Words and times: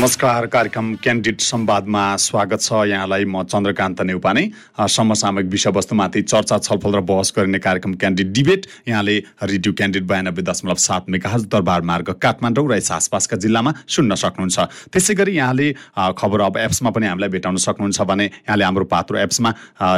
नमस्कार 0.00 0.46
कार्यक्रम 0.46 0.94
क्यान्डिड 0.96 1.40
संवादमा 1.40 2.04
स्वागत 2.16 2.60
छ। 2.60 2.72
यहाँलाई 2.88 3.24
म 3.28 3.42
चन्द्रकान्त 3.44 4.00
नेउपाने। 4.00 4.44
समसामयिक 4.88 5.46
विषयवस्तुमाथि 5.52 6.22
चर्चा 6.22 6.56
छलफल 6.58 6.94
र 6.94 7.00
बहस 7.04 7.32
गरिने 7.36 7.58
कार्यक्रम 7.60 7.94
क्यान्डिड 8.00 8.32
डिबेट 8.32 8.66
यहाँले 8.88 9.16
रेडियो 9.44 9.72
क्यान्डिड 9.76 10.06
बयानब्बे 10.08 10.42
दशमलव 10.42 10.80
सात 10.80 11.10
मेगाहज 11.12 11.44
दरबार 11.52 11.82
मार्ग 11.84 12.10
काठमाडौँ 12.16 12.64
र 12.64 12.76
यस 12.80 12.90
आसपासका 12.92 13.36
जिल्लामा 13.36 13.72
सुन्न 13.86 14.14
सक्नुहुन्छ। 14.16 14.88
त्यसै 14.88 15.14
गरी 15.20 15.36
यहाँले 15.36 15.68
खबर 16.16 16.40
अब 16.48 16.56
एप्समा 16.56 16.90
पनि 16.96 17.06
हामीलाई 17.06 17.28
भेटाउन 17.36 17.56
सक्नुहुन्छ 17.60 18.00
भने 18.00 18.24
यहाँले 18.24 18.64
हाम्रो 18.64 18.84
पात्रो 18.88 19.18
एप्समा 19.20 19.50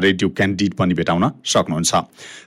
रेडियो 0.03 0.29
क्यान्डिड 0.35 0.75
पनि 0.75 0.95
भेटाउन 0.99 1.31
सक्नुहुन्छ। 1.47 1.95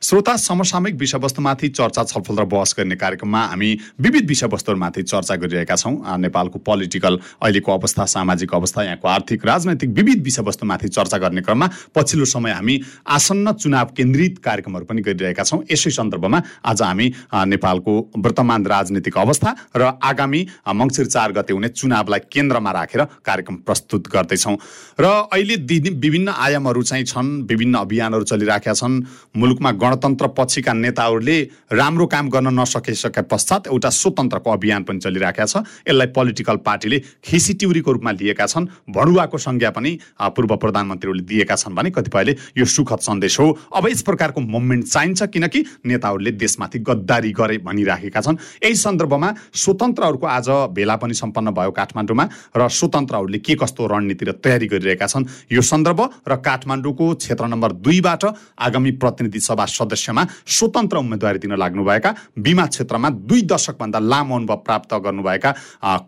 श्रोता 0.03 0.35
समसामयिक 0.43 0.95
विषयवस्तुमाथि 0.99 1.67
चर्चा 1.71 2.03
छलफल 2.03 2.35
र 2.35 2.45
बहस 2.51 2.75
गर्ने 2.75 2.95
कार्यक्रममा 2.99 3.41
हामी 3.47 3.71
विविध 4.03 4.27
विषयवस्तुहरूमाथि 4.27 5.03
चर्चा 5.07 5.35
गरिरहेका 5.39 5.75
छौँ। 5.77 5.95
नेपालको 6.19 6.59
पोलिटिकल 6.59 7.19
अहिलेको 7.45 7.71
अवस्था 7.71 8.05
सामाजिक 8.09 8.53
अवस्था 8.53 8.83
यहाँको 8.83 9.07
आर्थिक 9.07 9.45
राजनैतिक 9.45 9.89
विविध 9.91 10.23
विषयवस्तुमाथि 10.23 10.87
चर्चा 10.89 11.17
गर्ने 11.17 11.41
क्रममा 11.41 11.69
पछिल्लो 11.95 12.25
समय 12.25 12.51
हामी 12.51 12.79
आसन्न 13.07 13.53
चुनाव 13.55 13.93
केन्द्रित 13.97 14.37
कार्यक्रमहरू 14.43 14.85
पनि 14.85 15.01
गरिरहेका 15.01 15.43
छौँ। 15.43 15.61
यसै 15.71 15.91
सन्दर्भमा 15.91 16.41
आज 16.65 16.81
हामी 16.81 17.07
नेपालको 17.47 17.93
वर्तमान 18.17 18.65
राजनीतिक 18.65 19.17
अवस्था 19.17 19.55
र 19.75 19.91
आगामी 20.03 20.41
मङ्सिर 20.75 21.05
चार 21.05 21.31
गते 21.31 21.53
हुने 21.53 21.69
चुनावलाई 21.69 22.19
केन्द्रमा 22.31 22.71
राखेर 22.71 23.03
कार्यक्रम 23.21 23.55
प्रस्तुत 23.61 24.07
गर्दैछौँ। 24.09 24.55
र 24.99 25.05
अहिले 25.29 25.55
विभिन्न 25.95 26.29
आयामहरू 26.29 26.81
चाहिँ 26.83 27.05
छन् 27.05 27.29
विभिन्न 27.45 27.75
अभियानहरू 27.77 28.23
चलिरहेका 28.25 28.73
छन्। 28.73 29.01
मुलुकमा 29.37 29.71
गणतन्त्र 29.75 30.27
पछिका 30.37 30.73
नेताहरूले 30.73 31.37
राम्रो 31.73 32.05
काम 32.07 32.29
गर्न 32.29 32.47
नसकिसके 32.59 33.21
पश्चात 33.27 33.67
एउटा 33.67 33.89
स्वतन्त्रको 33.91 34.49
अभियान 34.51 34.83
पनि 34.83 34.99
चलिरहेका 34.99 35.45
छ। 35.45 35.63
यसलाई 35.87 36.07
पोलिटिकल 36.15 36.57
पार्टीले 36.65 36.97
खिसिटिउरीको 37.25 37.91
रूपमा 37.91 38.11
लिएका 38.11 38.45
छन्। 38.45 38.67
भडुवाको 38.89 39.37
संज्ञा 39.37 39.69
पनि 39.71 39.91
पूर्व 40.35 40.55
प्रधानमन्त्रीहरूले 40.55 41.23
दिएका 41.25 41.55
छन् 41.55 41.75
भने 41.75 41.89
कतिपयले 41.91 42.35
यो 42.57 42.65
सुखद 42.65 42.99
सन्देश 43.01 43.39
हो। 43.39 43.47
अब 43.75 43.87
यस 43.89 44.01
प्रकारको 44.01 44.41
मुभमेन्ट 44.41 44.85
चाहिन्छ 44.85 45.23
किनकि 45.33 45.65
नेताहरूले 45.85 46.31
देशमाथि 46.33 46.79
गद्दारी 46.79 47.31
गरे 47.31 47.57
भनिराखेका 47.65 48.21
छन्। 48.21 48.37
यही 48.63 48.75
सन्दर्भमा 48.75 49.33
स्वतन्त्रहरूको 49.53 50.27
आज 50.27 50.49
भेला 50.75 50.95
पनि 50.95 51.13
सम्पन्न 51.15 51.51
भयो 51.51 51.71
काठमाडौँमा 51.71 52.25
र 52.57 52.67
स्वतन्त्रहरूले 52.69 53.39
के 53.39 53.55
कस्तो 53.55 53.87
रणनीति 53.87 54.25
र 54.25 54.31
तयारी 54.37 54.67
गरिरहेका 54.67 55.07
छन् 55.07 55.25
यो 55.51 55.61
सन्दर्भ 55.63 56.01
र 56.29 56.35
काठमाडौँको 56.37 57.13
क्षेत्र 57.15 57.45
नम्बर 57.47 57.71
दुईबाट 57.81 58.23
आगामी 58.59 58.91
प्रतिनिधि 59.01 59.39
सभा 59.39 59.65
सदस्यमा 59.67 60.23
स्वतन्त्र 60.47 60.97
उम्मेदवारी 60.97 61.39
दिन 61.39 61.55
लाग्नुभएका 61.55 62.15
बिमा 62.37 62.65
क्षेत्रमा 62.65 63.09
दुई 63.25 63.41
दशकभन्दा 63.43 63.99
लामो 64.01 64.35
अनुभव 64.35 64.55
प्राप्त 64.65 64.93
गर्नुभएका 65.05 65.51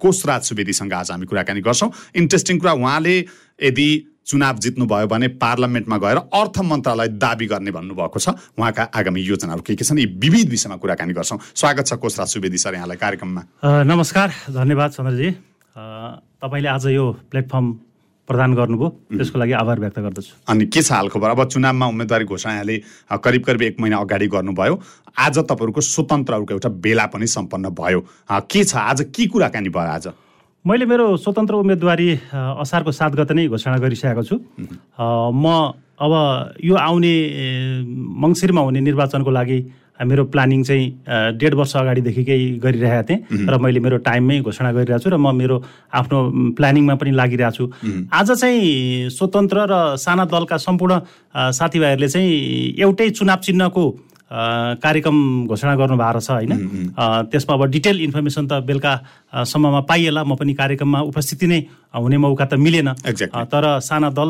कोषराज 0.01 0.41
सुवेदीसँग 0.43 0.93
आज 0.93 1.06
हामी 1.11 1.25
कुराकानी 1.25 1.61
गर्छौँ। 1.61 1.91
इन्ट्रेस्टिङ 2.15 2.59
कुरा 2.59 2.73
उहाँले 2.73 3.15
यदि 3.63 3.87
चुनाव 4.27 4.57
जित्नुभयो 4.59 5.07
भने 5.07 5.27
पार्लियामेन्टमा 5.39 5.97
गएर 5.97 6.17
अर्थ 6.35 6.59
मन्त्रालय 6.59 7.07
दावी 7.15 7.45
गर्ने 7.47 7.71
भन्नुभएको 7.71 8.19
छ। 8.19 8.35
उहाँका 8.59 8.83
आगामी 8.91 9.21
योजनाहरू 9.23 9.61
के 9.63 9.75
के 9.75 9.83
छन् 9.87 9.99
यी 9.99 10.05
विविध 10.19 10.49
विषयमा 10.51 10.75
कुराकानी 10.83 11.13
गर्छौँ। 11.15 11.39
स्वागत 11.55 11.87
छ 11.87 11.93
कोषराज 11.95 12.27
सुवेदी 12.27 12.57
सर 12.59 12.75
यहाँलाई 12.75 12.97
कार्यक्रममा। 12.99 13.41
नमस्कार 13.87 14.51
धन्यवाद 14.51 14.91
चन्द्रजी। 14.91 15.31
तपाईँले 16.43 16.69
आज 16.69 16.85
यो 16.91 17.05
प्लेटफर्म 17.31 17.65
प्रदान 18.27 18.53
गर्नुभयो। 18.59 18.89
त्यसको 19.15 19.39
लागि 19.39 19.51
आभार 19.55 19.79
व्यक्त 19.79 19.99
गर्दछु। 20.03 20.31
अनि 20.51 20.65
के 20.67 20.81
छ 20.83 20.91
हालखबर? 20.91 21.29
अब 21.31 21.47
चुनावमा 21.47 21.85
उम्मेदवारी 21.87 22.25
घोषणा 22.27 22.53
यहाँले 22.53 22.77
करिब 23.23 23.43
करिब 23.47 23.61
एक 23.61 23.79
महिना 23.79 23.97
अगाडि 24.03 24.27
गर्नुभयो। 24.27 24.75
आज 25.15 25.37
तपाईँहरूको 25.39 25.81
स्वतन्त्रहरूको 25.81 26.53
एउटा 26.53 26.69
बेला 26.83 27.05
पनि 27.07 27.27
सम्पन्न 27.27 27.71
भयो। 27.71 27.99
के 28.27 28.63
छ? 28.67 28.75
आज 28.75 29.07
के 29.15 29.25
कुराकानी 29.31 29.69
भयो 29.71 29.91
आज? 29.95 30.07
मैले 30.67 30.85
मेरो 30.85 31.05
स्वतन्त्र 31.23 31.55
उम्मेदवारी 31.63 32.09
असारको 32.59 32.91
सात 32.91 33.11
गते 33.15 33.33
नै 33.33 33.47
घोषणा 33.47 33.77
गरिसकेको 33.79 34.23
छु। 34.27 34.35
म 34.99 35.45
अब 35.95 36.13
यो 36.59 36.75
आउने 36.75 37.13
मङ्सिरमा 38.23 38.61
हुने 38.67 38.79
निर्वाचनको 38.83 39.31
लागि 39.31 39.59
मेरो 40.03 40.23
प्लानिङ 40.27 40.63
चाहिँ 40.67 40.85
डेढ 41.39 41.53
वर्ष 41.55 41.75
अगाडिदेखिकै 41.79 42.39
गरिरहेको 42.59 43.07
थिएँ 43.07 43.47
र 43.47 43.57
मैले 43.63 43.79
मेरो 43.79 43.97
टाइममै 44.03 44.39
घोषणा 44.43 44.71
गरिरहेको 44.75 45.03
छु 45.03 45.09
र 45.09 45.17
म 45.17 45.31
मेरो 45.31 45.55
आफ्नो 45.87 46.17
प्लानिङमा 46.59 46.95
पनि 46.99 47.11
लागिरहेको 47.15 47.55
छु। 47.55 47.63
आज 48.11 48.27
चाहिँ 48.35 49.09
स्वतन्त्र 49.09 49.57
र 49.71 49.73
साना 49.95 50.25
दलका 50.27 50.57
सम्पूर्ण 50.67 50.93
साथीभाइहरूले 51.31 52.09
चाहिँ 52.11 52.75
एउटै 52.75 53.09
चुनाव 53.15 53.39
चिन्हको 53.47 53.83
कार्यक्रम 54.27 55.17
घोषणा 55.47 55.75
गर्नुभएको 55.75 56.19
छ 56.19 56.29
होइन? 56.31 56.51
त्यसमा 57.31 57.53
अब 57.55 57.63
डिटेल 57.71 58.01
इन्फर्मेसन 58.01 58.47
त 58.47 58.59
बेलुकासम्ममा 58.67 59.81
पाइएला 59.87 60.23
म 60.23 60.35
पनि 60.35 60.53
कार्यक्रममा 60.53 60.99
उपस्थिति 61.07 61.47
नै 61.47 61.59
हुने 61.95 62.17
मौका 62.19 62.45
त 62.45 62.53
मिलेन। 62.59 62.93
तर 63.47 63.79
साना 63.79 64.09
दल 64.11 64.29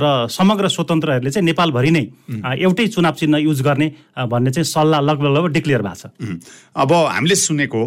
र 0.00 0.26
समग्र 0.32 0.68
स्वतन्त्रहरूले 0.68 1.30
चाहिँ 1.30 1.44
नेपालभरि 1.44 1.90
नै 1.90 2.04
एउटै 2.56 2.86
चुनाव 2.88 3.14
चिन्ह 3.20 3.38
युज 3.44 3.60
गर्ने 3.62 3.88
भन्ने 4.16 4.50
चाहिँ 4.50 4.64
सल्लाह 4.64 5.00
लगभग 5.00 5.28
लगभग 5.36 5.52
डिक्लेयर 5.52 5.82
भएको 5.82 6.08
छ। 6.08 6.40
अब 6.74 6.92
हामीले 6.92 7.36
सुनेको 7.36 7.82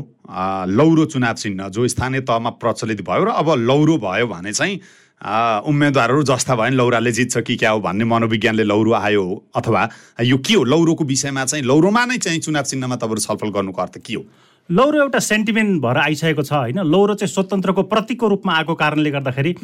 लौरो 0.69 1.05
चुनाव 1.09 1.35
चिन्ह 1.41 1.67
जो 1.73 1.87
स्थानीय 1.87 2.21
तहमा 2.21 2.49
प्रचलित 2.61 3.01
भयो 3.01 3.23
र 3.25 3.29
अब 3.33 3.49
लौरो 3.65 3.97
भयो 3.97 4.27
भने 4.29 4.53
चाहिँ 4.53 4.79
उम्मेदवारहरू 5.21 6.23
जस्ता 6.23 6.55
भने 6.55 6.75
लौराले 6.75 7.11
जित्छ 7.11 7.37
कि 7.37 7.55
क्या 7.55 7.71
हो 7.71 7.79
भन्ने 7.79 8.05
मनोविज्ञानले 8.05 8.63
लौरो 8.63 8.91
आयो 8.93 9.25
अथवा 9.55 9.81
यो 10.25 10.37
के 10.37 10.53
हो? 10.53 10.63
लौरोको 10.63 11.03
विषयमा 11.05 11.45
चाहिँ 11.45 11.63
लौरोमा 11.65 12.05
नै 12.05 12.17
चाहिँ 12.17 12.39
चुनाव 12.41 12.63
चिन्हमा 12.63 12.95
तपाईँहरू 12.95 13.21
छलफल 13.21 13.49
गर्नुको 13.53 13.81
अर्थ 13.81 13.97
के 14.01 14.13
हो? 14.13 14.23
लौरो 14.69 15.01
एउटा 15.01 15.19
सेन्टिमेन्ट 15.19 15.81
भएर 15.81 15.97
आइसकेको 15.97 16.43
छ 16.43 16.53
होइन? 16.53 16.79
लौरो 16.81 17.13
चाहिँ 17.13 17.33
स्वतन्त्रको 17.33 17.83
प्रतीकको 17.93 18.27
रूपमा 18.27 18.53
आएको 18.57 18.73
कारणले 18.81 19.11
गर्दाखेरि 19.11 19.55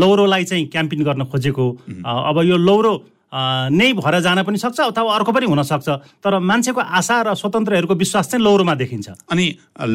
लौरोलाई 0.00 0.44
चाहिँ 0.44 0.66
क्याम्पिन 0.72 1.02
गर्न 1.04 1.24
खोजेको 1.32 1.70
अब 2.04 2.40
यो 2.44 2.56
लौरो 2.56 2.94
नै 3.34 3.92
भएर 3.92 4.20
जान 4.20 4.42
पनि 4.42 4.58
सक्छ 4.58 4.80
अथवा 4.80 5.14
अर्को 5.14 5.32
पनि 5.32 5.46
हुनसक्छ 5.46 5.88
तर 6.22 6.38
मान्छेको 6.38 6.80
आशा 6.80 7.22
र 7.22 7.34
स्वतन्त्रहरूको 7.34 7.94
विश्वास 7.94 8.30
चाहिँ 8.30 8.44
लौरोमा 8.44 8.74
देखिन्छ। 8.74 9.08
अनि 9.30 9.46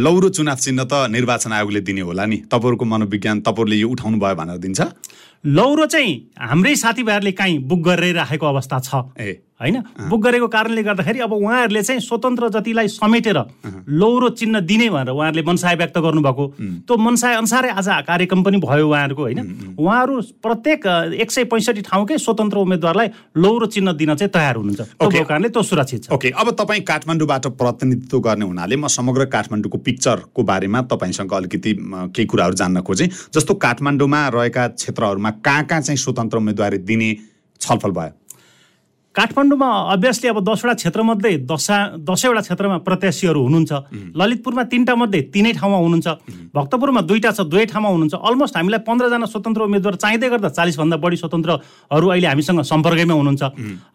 लौरो 0.04 0.30
चुनाव 0.30 0.56
चिन्ह 0.56 0.84
त 0.84 0.94
निर्वाचन 1.08 1.52
आयोगले 1.52 1.82
दिने 1.82 2.02
होला 2.02 2.26
नि। 2.26 2.38
तपाईँहरूको 2.52 2.86
मनोविज्ञान 2.86 3.40
तपाईँहरूले 3.42 3.78
यो 3.80 3.90
उठाउनु 3.90 4.18
भयो 4.20 4.36
भनेर 4.36 4.58
दिन्छ। 4.60 4.80
लौरो 5.46 5.86
चाहिँ 5.86 6.36
हाम्रै 6.36 6.76
साथीभाइहरूले 6.76 7.32
काहीँ 7.32 7.58
बुक 7.64 7.80
गरेर 7.80 8.16
राखेको 8.16 8.46
अवस्था 8.46 8.80
छ। 8.80 8.92
ए। 9.16 9.49
होइन? 9.60 9.76
बुक 10.10 10.22
गरेको 10.24 10.48
कारणले 10.48 10.84
गर्दाखेरि 10.84 11.20
अब 11.20 11.34
उहाँहरूले 11.34 11.82
चाहिँ 11.84 12.02
स्वतन्त्र 12.02 12.50
जतिलाई 12.50 12.88
समेटेर 12.90 13.38
लौरो 13.92 14.30
चिन्ह 14.32 14.60
दिने 14.62 14.90
भनेर 14.90 15.12
उहाँहरूले 15.12 15.44
मनसाय 15.44 15.76
व्यक्त 15.76 15.98
गर्नुभएको। 16.00 16.46
त्यो 16.88 16.98
मनसाय 16.98 17.36
अनुसारै 17.36 17.70
आज 17.76 17.90
कार्यक्रम 18.08 18.44
पनि 18.44 18.58
भयो 18.58 18.88
उहाँहरूको 18.88 19.22
होइन? 19.22 19.40
उहाँहरू 19.76 20.22
प्रत्येक 20.40 20.86
एक 21.20 21.32
सय 21.32 21.44
पैँसठी 21.52 21.82
ठाउँकै 21.82 22.18
स्वतन्त्र 22.18 22.58
उम्मेद्वारलाई 22.58 23.08
लौरो 23.36 23.66
चिन्ह 23.68 23.92
दिन 24.00 24.16
चाहिँ 24.16 24.32
तयार 24.32 24.56
हुनुहुन्छ। 24.56 24.82
त्यो 24.96 25.24
कारणले 25.24 25.50
त्यो 25.50 25.64
सुरक्षित 25.64 26.04
छ। 26.04 26.12
ओके 26.16 26.30
अब 26.32 26.50
तपाईँ 26.56 26.82
काठमाडौँबाट 26.88 27.48
प्रतिनिधित्व 27.60 28.20
गर्ने 28.20 28.46
हुनाले 28.46 28.76
म 28.76 28.88
समग्र 28.88 29.26
काठमाडौँको 29.28 29.78
पिक्चरको 29.78 30.44
बारेमा 30.44 30.82
तपाईँसँग 30.88 31.34
अलिकति 31.34 31.74
केही 32.16 32.26
कुराहरू 32.26 32.56
जान्न 32.56 32.82
खोजेँ। 32.82 33.08
जस्तो 33.36 33.54
काठमाडौँमा 33.60 34.28
रहेका 34.34 34.68
क्षेत्रहरूमा 34.80 35.32
कहाँ 35.44 35.64
कहाँ 35.66 35.82
चाहिँ 35.82 35.98
स्वतन्त्र 35.98 36.38
उम्मेदवारी 36.38 36.78
दिने 36.88 37.10
छलफल 37.62 37.92
भयो? 37.92 38.19
काठमाडौँमा 39.16 39.70
अभियसली 39.92 40.28
अब 40.30 40.40
दसवटा 40.46 40.74
क्षेत्रमध्ये 40.74 41.38
दसा 41.50 41.78
दसैँवटा 42.06 42.42
क्षेत्रमा 42.46 42.78
प्रत्याशीहरू 42.86 43.42
हुनुहुन्छ। 43.42 43.72
ललितपुरमा 44.14 44.64
तिनवटा 44.70 44.96
मध्ये 44.96 45.22
तिनै 45.34 45.52
ठाउँमा 45.58 45.78
हुनुहुन्छ। 45.78 46.08
भक्तपुरमा 46.54 47.02
दुईवटा 47.10 47.32
छ 47.34 47.42
दुवै 47.50 47.66
ठाउँमा 47.74 47.90
हुनुहुन्छ। 47.90 48.16
अलमोस्ट 48.22 48.56
हामीलाई 48.58 48.82
पन्ध्रजना 48.86 49.26
स्वतन्त्र 49.34 49.62
उम्मेद्वार 49.66 49.96
चाहिँदै 49.98 50.30
गर्दा 50.30 50.50
चालिसभन्दा 50.54 50.98
बढी 51.02 51.18
स्वतन्त्रहरू 51.26 52.08
अहिले 52.08 52.28
हामीसँग 52.30 52.62
सम्पर्कमै 52.70 53.16
हुनुहुन्छ। 53.18 53.44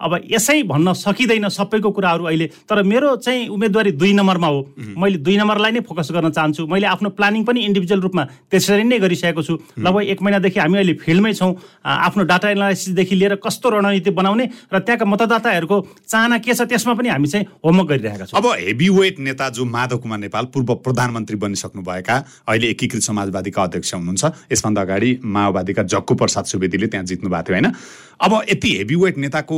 अब 0.03 0.13
यसै 0.35 0.63
भन्न 0.67 0.93
सकिँदैन 0.99 1.47
सबैको 1.47 1.91
कुराहरू 1.95 2.25
अहिले 2.27 2.47
तर 2.67 2.83
मेरो 2.83 3.17
चाहिँ 3.23 3.49
उम्मेदवारी 3.55 3.91
दुई 3.95 4.13
नम्बरमा 4.19 4.49
हो। 4.51 4.61
मैले 4.99 5.23
दुई 5.23 5.37
नम्बरलाई 5.39 5.73
नै 5.79 5.81
फोकस 5.87 6.11
गर्न 6.11 6.35
चाहन्छु। 6.35 6.67
मैले 6.67 6.87
आफ्नो 6.91 7.15
प्लानिङ 7.15 7.43
पनि 7.47 7.61
इन्डिभिजुअल 7.71 8.01
रूपमा 8.03 8.23
त्यसरी 8.51 8.83
नै 8.83 8.99
गरिसकेको 8.99 9.43
छु। 9.47 9.55
लगभग 9.79 10.11
एक 10.11 10.19
महिनादेखि 10.23 10.59
हामी 10.59 10.77
अहिले 10.83 10.95
फिल्डमै 10.99 11.33
छौँ। 11.39 11.55
आफ्नो 11.87 12.23
डाटा 12.27 12.51
एनालाइसिसदेखि 12.51 13.15
लिएर 13.15 13.35
कस्तो 13.39 13.79
रणनीति 13.79 14.11
बनाउने 14.11 14.45
र 14.75 14.79
त्यहाँका 14.83 15.04
त्यहाँका 15.05 15.25
मतदाताहरूको 15.25 15.77
चाहना 16.09 16.39
के 16.39 16.55
छ 16.55 16.63
त्यसमा 16.65 16.95
पनि 16.95 17.09
हामी 17.09 17.29
चाहिँ 17.29 17.47
होमवर्क 17.65 17.89
गरिरहेका 17.89 18.25
छौँ। 18.25 18.41
अब 18.41 18.47
हेभी 18.47 18.89
वेट 18.89 19.19
नेता 19.21 19.49
जो 19.51 19.65
माधव 19.65 19.99
कुमार 19.99 20.19
नेपाल 20.19 20.45
पूर्व 20.47 20.75
प्रधानमन्त्री 20.81 21.37
बनिसक्नुभएका 21.37 22.17
अहिले 22.49 22.67
एकीकृत 22.69 23.03
समाजवादीका 23.03 23.63
अध्यक्ष 23.63 23.95
हुनुहुन्छ। 23.95 24.25
यसभन्दा 24.53 24.81
अगाडि 24.81 25.11
माओवादीका 25.23 25.83
जक्कु 25.85 26.15
प्रसाद 26.15 26.45
सुवेदीले 26.45 26.87
त्यहाँ 26.87 27.05
जित्नु 27.05 27.29
भएको 27.31 27.45
थियो 27.45 27.55
होइन? 27.55 27.73
अब 28.21 28.33
यति 28.49 28.71
हेभी 28.77 28.97
वेट 28.97 29.17
नेताको 29.19 29.57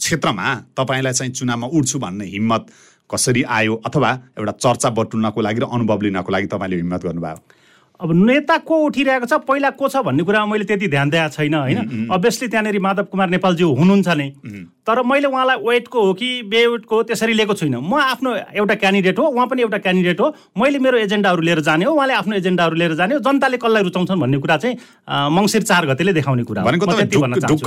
क्षेत्रमा 0.00 0.46
तपाईँलाई 0.76 1.12
चाहिँ 1.12 1.32
चुनावमा 1.32 1.66
उठ्छु 1.68 1.98
भन्ने 1.98 2.24
हिम्मत 2.24 2.66
कसरी 3.10 3.42
आयो? 3.42 3.74
अथवा 3.86 4.10
एउटा 4.38 4.52
चर्चा 4.64 4.90
बटुल्नको 4.90 5.40
लागि 5.40 5.60
र 5.60 5.64
अनुभव 5.68 6.00
लिनको 6.02 6.32
लागि 6.32 6.46
तपाईँले 6.46 6.76
हिम्मत 6.76 7.02
गर्नुभयो? 7.04 7.38
अब 8.00 8.12
नेता 8.12 8.56
को 8.60 8.76
उठिरहेको 8.84 9.26
छ 9.26 9.32
पहिला 9.48 9.70
को 9.72 9.88
छ 9.88 9.96
भन्ने 10.04 10.22
कुरामा 10.22 10.46
मैले 10.52 10.64
त्यति 10.64 10.88
ध्यान 10.88 11.10
दिएको 11.10 11.28
छैन 11.32 11.54
होइन? 11.54 12.08
अभियसली 12.12 12.48
त्यहाँनिर 12.48 12.78
माधव 12.80 13.04
कुमार 13.08 13.28
नेपालज्यू 13.30 13.68
हुनुहुन्छ 13.74 14.08
नै। 14.08 14.28
तर 14.86 15.02
मैले 15.02 15.26
उहाँलाई 15.26 15.56
वेटको 15.66 16.00
हो 16.06 16.12
कि 16.14 16.28
बेवेटको 16.46 16.96
हो 16.96 17.02
त्यसरी 17.02 17.32
लिएको 17.34 17.54
छुइनँ। 17.54 17.80
म 17.80 17.94
आफ्नो 17.96 18.34
एउटा 18.54 18.74
क्यान्डिडेट 18.74 19.18
हो 19.18 19.24
उहाँ 19.26 19.46
पनि 19.48 19.62
एउटा 19.62 19.78
क्यान्डिडेट 19.78 20.20
हो। 20.20 20.28
मैले 20.60 20.78
मेरो 20.78 20.98
एजेन्डाहरू 20.98 21.42
लिएर 21.42 21.60
जाने 21.60 21.84
हो 21.84 21.92
उहाँले 21.94 22.14
आफ्नो 22.14 22.36
एजेन्डाहरू 22.36 22.76
लिएर 22.76 22.94
जाने 22.94 23.14
हो। 23.14 23.20
जनताले 23.20 23.56
कसलाई 23.56 23.82
रुचाउँछन् 23.82 24.20
भन्ने 24.20 24.38
कुरा 24.38 24.56
चाहिँ 24.56 24.76
मङ्सिर 25.32 25.62
चार 25.62 25.86
गतेले 25.86 26.12
देखाउने 26.12 26.44
कुरा 26.44 26.62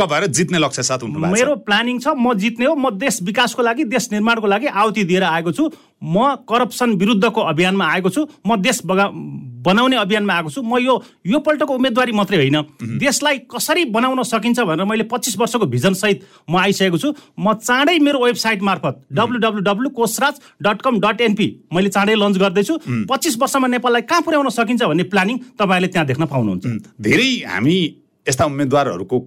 भएर 0.06 0.26
जित्ने 0.30 0.60
लक्ष्य 0.60 0.84
साथ 0.84 1.04
मेरो 1.04 1.56
प्लानिङ 1.68 2.00
छ 2.00 2.16
म 2.16 2.34
जित्ने 2.38 2.66
हो 2.66 2.76
म 2.76 2.90
देश 2.96 3.20
विकासको 3.24 3.62
लागि 3.64 3.84
देश 3.90 4.12
निर्माणको 4.12 4.48
लागि 4.48 4.68
आहुति 4.70 5.04
दिएर 5.04 5.24
आएको 5.26 5.52
छु। 5.52 5.70
म 6.00 6.40
करप्सन 6.48 6.94
विरुद्धको 6.96 7.42
अभियानमा 7.44 7.86
आएको 7.86 8.10
छु। 8.10 8.28
म 8.48 8.56
देश 8.62 8.82
बगा 8.86 9.12
बनाउने 9.60 9.96
अभियानमा 9.98 10.34
आएको 10.34 10.50
छु। 10.50 10.62
म 10.62 10.78
यो 10.80 10.96
यो 11.28 11.40
पल्टको 11.40 11.74
उम्मेदवारी 11.76 12.12
मात्रै 12.12 12.38
होइन। 12.38 12.58
देशलाई 13.00 13.38
कसरी 13.52 13.86
बनाउन 13.92 14.24
सकिन्छ 14.24 14.60
भनेर 14.60 14.86
मैले 14.86 15.04
पच्चिस 15.12 15.38
वर्षको 15.40 15.66
भिजनसहित 15.66 16.24
म 16.50 16.58
आइसकेको 16.58 16.98
छु। 16.98 17.14
म 17.40 17.54
चाँडै 17.60 17.98
मेरो 18.00 18.24
वेबसाइट 18.26 18.62
मार्फत 18.62 18.96
W 19.12 19.40
W 19.40 19.62
W 19.62 19.90
Kosraj 19.92 20.36
dot 20.64 20.82
com 20.82 21.00
dot 21.00 21.22
NP 21.22 21.48
मैले 21.74 21.90
चाँडै 21.90 22.16
लन्च 22.16 22.38
गर्दैछु। 22.38 22.78
पच्चिस 23.10 23.38
वर्षमा 23.38 23.68
नेपाललाई 23.68 24.02
कहाँ 24.08 24.22
पुर्याउन 24.22 24.50
सकिन्छ 24.50 24.84
भन्ने 24.84 25.04
प्लानिङ 25.12 25.38
तपाईँहरूले 25.60 25.92
त्यहाँ 25.92 26.08
देख्न 26.08 26.26
पाउनुहुन्छ। 26.26 26.66
धेरै 27.02 27.30
हामी 27.48 27.78
यस्ता 28.28 28.46
उम्मेद्वारहरूको 28.46 29.18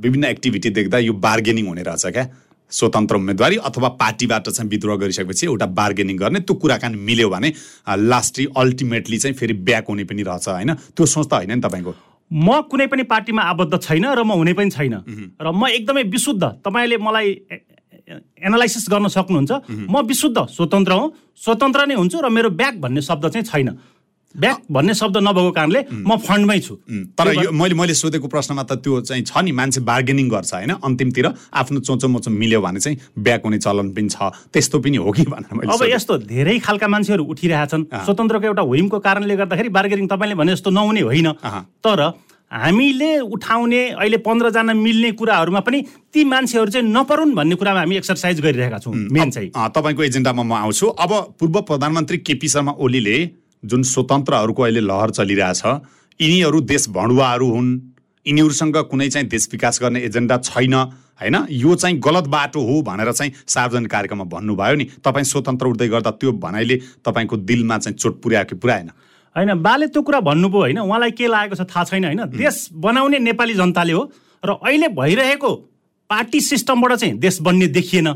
विभिन्न 0.00 0.24
एक्टिभिटी 0.24 0.70
देख्दा 0.70 0.98
यो 0.98 1.12
बार्गेनिङ 1.12 1.66
हुने 1.66 1.82
रहेछ 1.82 2.06
क्या? 2.06 2.24
स्वतन्त्र 2.70 3.16
उम्मेदवारी 3.16 3.56
अथवा 3.56 3.88
पार्टीबाट 3.96 4.48
चाहिँ 4.48 4.70
विद्रोह 4.70 4.96
गरिसकेपछि 4.96 5.46
एउटा 5.46 5.66
बार्गेनिङ 5.72 6.16
गर्ने 6.16 6.40
त्यो 6.40 6.54
कुराकानी 6.54 6.96
मिल्यो 6.96 7.28
भने 7.28 7.52
लास्टली 7.88 8.46
अल्टिमेटली 8.56 9.18
चाहिँ 9.18 9.36
फेरि 9.36 9.54
ब्याक 9.64 9.88
हुने 9.88 10.04
पनि 10.04 10.22
रहेछ 10.22 10.48
होइन? 10.48 10.74
त्यो 10.92 11.06
सोच 11.06 11.26
त 11.28 11.32
होइन 11.32 11.52
नि 11.54 11.60
तपाईँको? 11.60 11.92
म 12.30 12.60
कुनै 12.68 12.86
पनि 12.92 13.02
पार्टीमा 13.08 13.42
आबद्ध 13.42 13.74
छैन 13.80 14.04
र 14.12 14.20
म 14.22 14.36
हुने 14.36 14.52
पनि 14.52 14.70
छैन। 14.70 14.94
र 15.40 15.46
म 15.48 15.66
एकदमै 15.68 16.02
विशुद्ध। 16.12 16.44
तपाईँले 16.60 16.96
मलाई 17.00 17.28
एनालाइसिस 18.08 18.84
गर्न 18.88 19.08
सक्नुहुन्छ। 19.08 19.52
म 19.88 20.04
विशुद्ध 20.04 20.38
स्वतन्त्र 20.52 20.92
हुँ। 20.92 21.08
स्वतन्त्र 21.36 21.80
नै 21.88 21.94
हुन्छु 21.96 22.20
र 22.20 22.28
मेरो 22.28 22.50
ब्याक 22.52 22.74
भन्ने 22.84 23.00
शब्द 23.00 23.24
चाहिँ 23.32 23.44
छैन। 23.48 23.68
ब्याक 24.34 24.58
भन्ने 24.70 24.94
शब्द 24.94 25.16
नभएको 25.18 25.50
कारणले 25.50 25.80
म 25.90 26.16
फन्डमै 26.20 26.58
छु। 26.60 26.74
तर 27.16 27.32
यो 27.34 27.50
मैले 27.50 27.74
मैले 27.74 27.94
सोधेको 27.94 28.28
प्रश्नमा 28.28 28.62
त 28.62 28.76
त्यो 28.84 29.00
चाहिँ 29.00 29.24
छ 29.24 29.40
नि 29.40 29.52
मान्छे 29.52 29.80
बार्गेनिङ 29.80 30.28
गर्छ 30.28 30.52
होइन? 30.54 30.72
अन्तिमतिर 30.78 31.26
आफ्नो 31.50 31.80
चोचो 31.80 32.08
मोचो 32.08 32.30
मिल्यो 32.30 32.60
भने 32.60 32.80
चाहिँ 32.80 32.98
ब्याक 33.18 33.42
हुने 33.44 33.58
चलन 33.58 33.88
पनि 33.96 34.08
छ। 34.08 34.28
त्यस्तो 34.52 34.78
पनि 34.84 34.96
हो 35.00 35.10
कि 35.10 35.24
भनेर 35.24 35.64
अब 35.64 35.82
यस्तो 35.88 36.18
धेरै 36.28 36.58
खालका 36.60 36.88
मान्छेहरू 36.88 37.24
उठिरहेछन्। 37.24 37.82
स्वतन्त्रको 38.04 38.46
एउटा 38.46 38.62
हुइमको 38.62 38.98
कारणले 39.00 39.36
गर्दाखेरि 39.36 39.68
बार्गेनिङ 39.72 40.06
तपाईँले 40.06 40.34
भने 40.36 40.52
जस्तो 40.54 40.70
नहुने 40.70 41.00
होइन। 41.08 41.28
तर 41.80 42.00
हामीले 42.52 43.18
उठाउने 43.32 43.80
अहिले 43.96 44.16
पन्ध्रजना 44.24 44.72
मिल्ने 44.72 45.10
कुराहरूमा 45.16 45.60
पनि 45.60 45.78
ती 46.12 46.24
मान्छेहरू 46.24 46.70
चाहिँ 46.70 46.86
नपरुन् 46.86 47.34
भन्ने 47.34 47.54
कुरामा 47.56 47.80
हामी 47.80 47.96
एक्सर्साइज 47.96 48.40
गरिरहेका 48.40 48.78
छौँ 48.78 48.94
मेन 48.94 49.30
चाहिँ। 49.30 49.50
तपाईँको 49.52 50.02
एजेन्डामा 50.04 50.42
म 50.42 50.52
आउँछु। 50.64 50.86
अब 50.86 51.12
पूर्व 51.36 51.60
प्रधानमन्त्री 51.68 52.18
केपी 52.24 52.48
शर्मा 52.48 52.72
ओलीले 52.80 53.16
जुन 53.64 53.82
स्वतन्त्रहरूको 53.84 54.62
अहिले 54.62 54.80
लहर 54.80 55.10
चलिरहेछ 55.10 55.62
यिनीहरू 56.20 56.60
देश 56.60 56.88
भणुवाहरू 56.88 57.48
हुन्। 57.50 57.78
यिनीहरूसँग 58.26 58.76
कुनै 58.90 59.08
चाहिँ 59.08 59.28
देश 59.28 59.48
विकास 59.52 59.78
गर्ने 59.82 60.00
एजेन्डा 60.00 60.36
छैन 60.38 60.74
होइन? 60.74 61.36
यो 61.50 61.74
चाहिँ 61.74 61.98
गलत 61.98 62.26
बाटो 62.28 62.60
हो 62.60 62.82
भनेर 62.82 63.12
चाहिँ 63.12 63.32
सार्वजनिक 63.46 63.90
कार्यक्रममा 63.90 64.24
भन्नुभयो 64.24 64.74
नि। 64.74 64.84
तपाईँ 65.04 65.24
स्वतन्त्र 65.24 65.66
उठ्दै 65.66 65.88
गर्दा 65.88 66.10
त्यो 66.10 66.32
भनाइले 66.38 66.76
तपाईँको 67.04 67.36
दिलमा 67.38 67.78
चाहिँ 67.78 67.96
चोट 67.96 68.22
पुर्यायो 68.22 68.44
कि 68.44 68.54
पुऱ्याएन 68.54 68.90
होइन 69.36 69.54
बाले 69.62 69.86
त्यो 69.86 70.02
कुरा 70.02 70.20
भन्नुभयो 70.20 70.60
होइन? 70.60 70.78
उहाँलाई 70.78 71.10
के 71.10 71.26
लागेको 71.26 71.56
छ 71.56 71.66
थाहा 71.66 71.84
छैन 71.84 72.04
होइन? 72.04 72.24
देश 72.36 72.68
बनाउने 72.74 73.18
नेपाली 73.18 73.54
जनताले 73.54 73.92
हो। 73.92 74.02
र 74.42 74.50
अहिले 74.54 74.88
भइरहेको 74.94 75.50
पार्टी 76.10 76.40
सिस्टमबाट 76.40 76.92
चाहिँ 76.94 77.14
देश 77.18 77.40
बन्ने 77.40 77.66
देखिएन। 77.68 78.12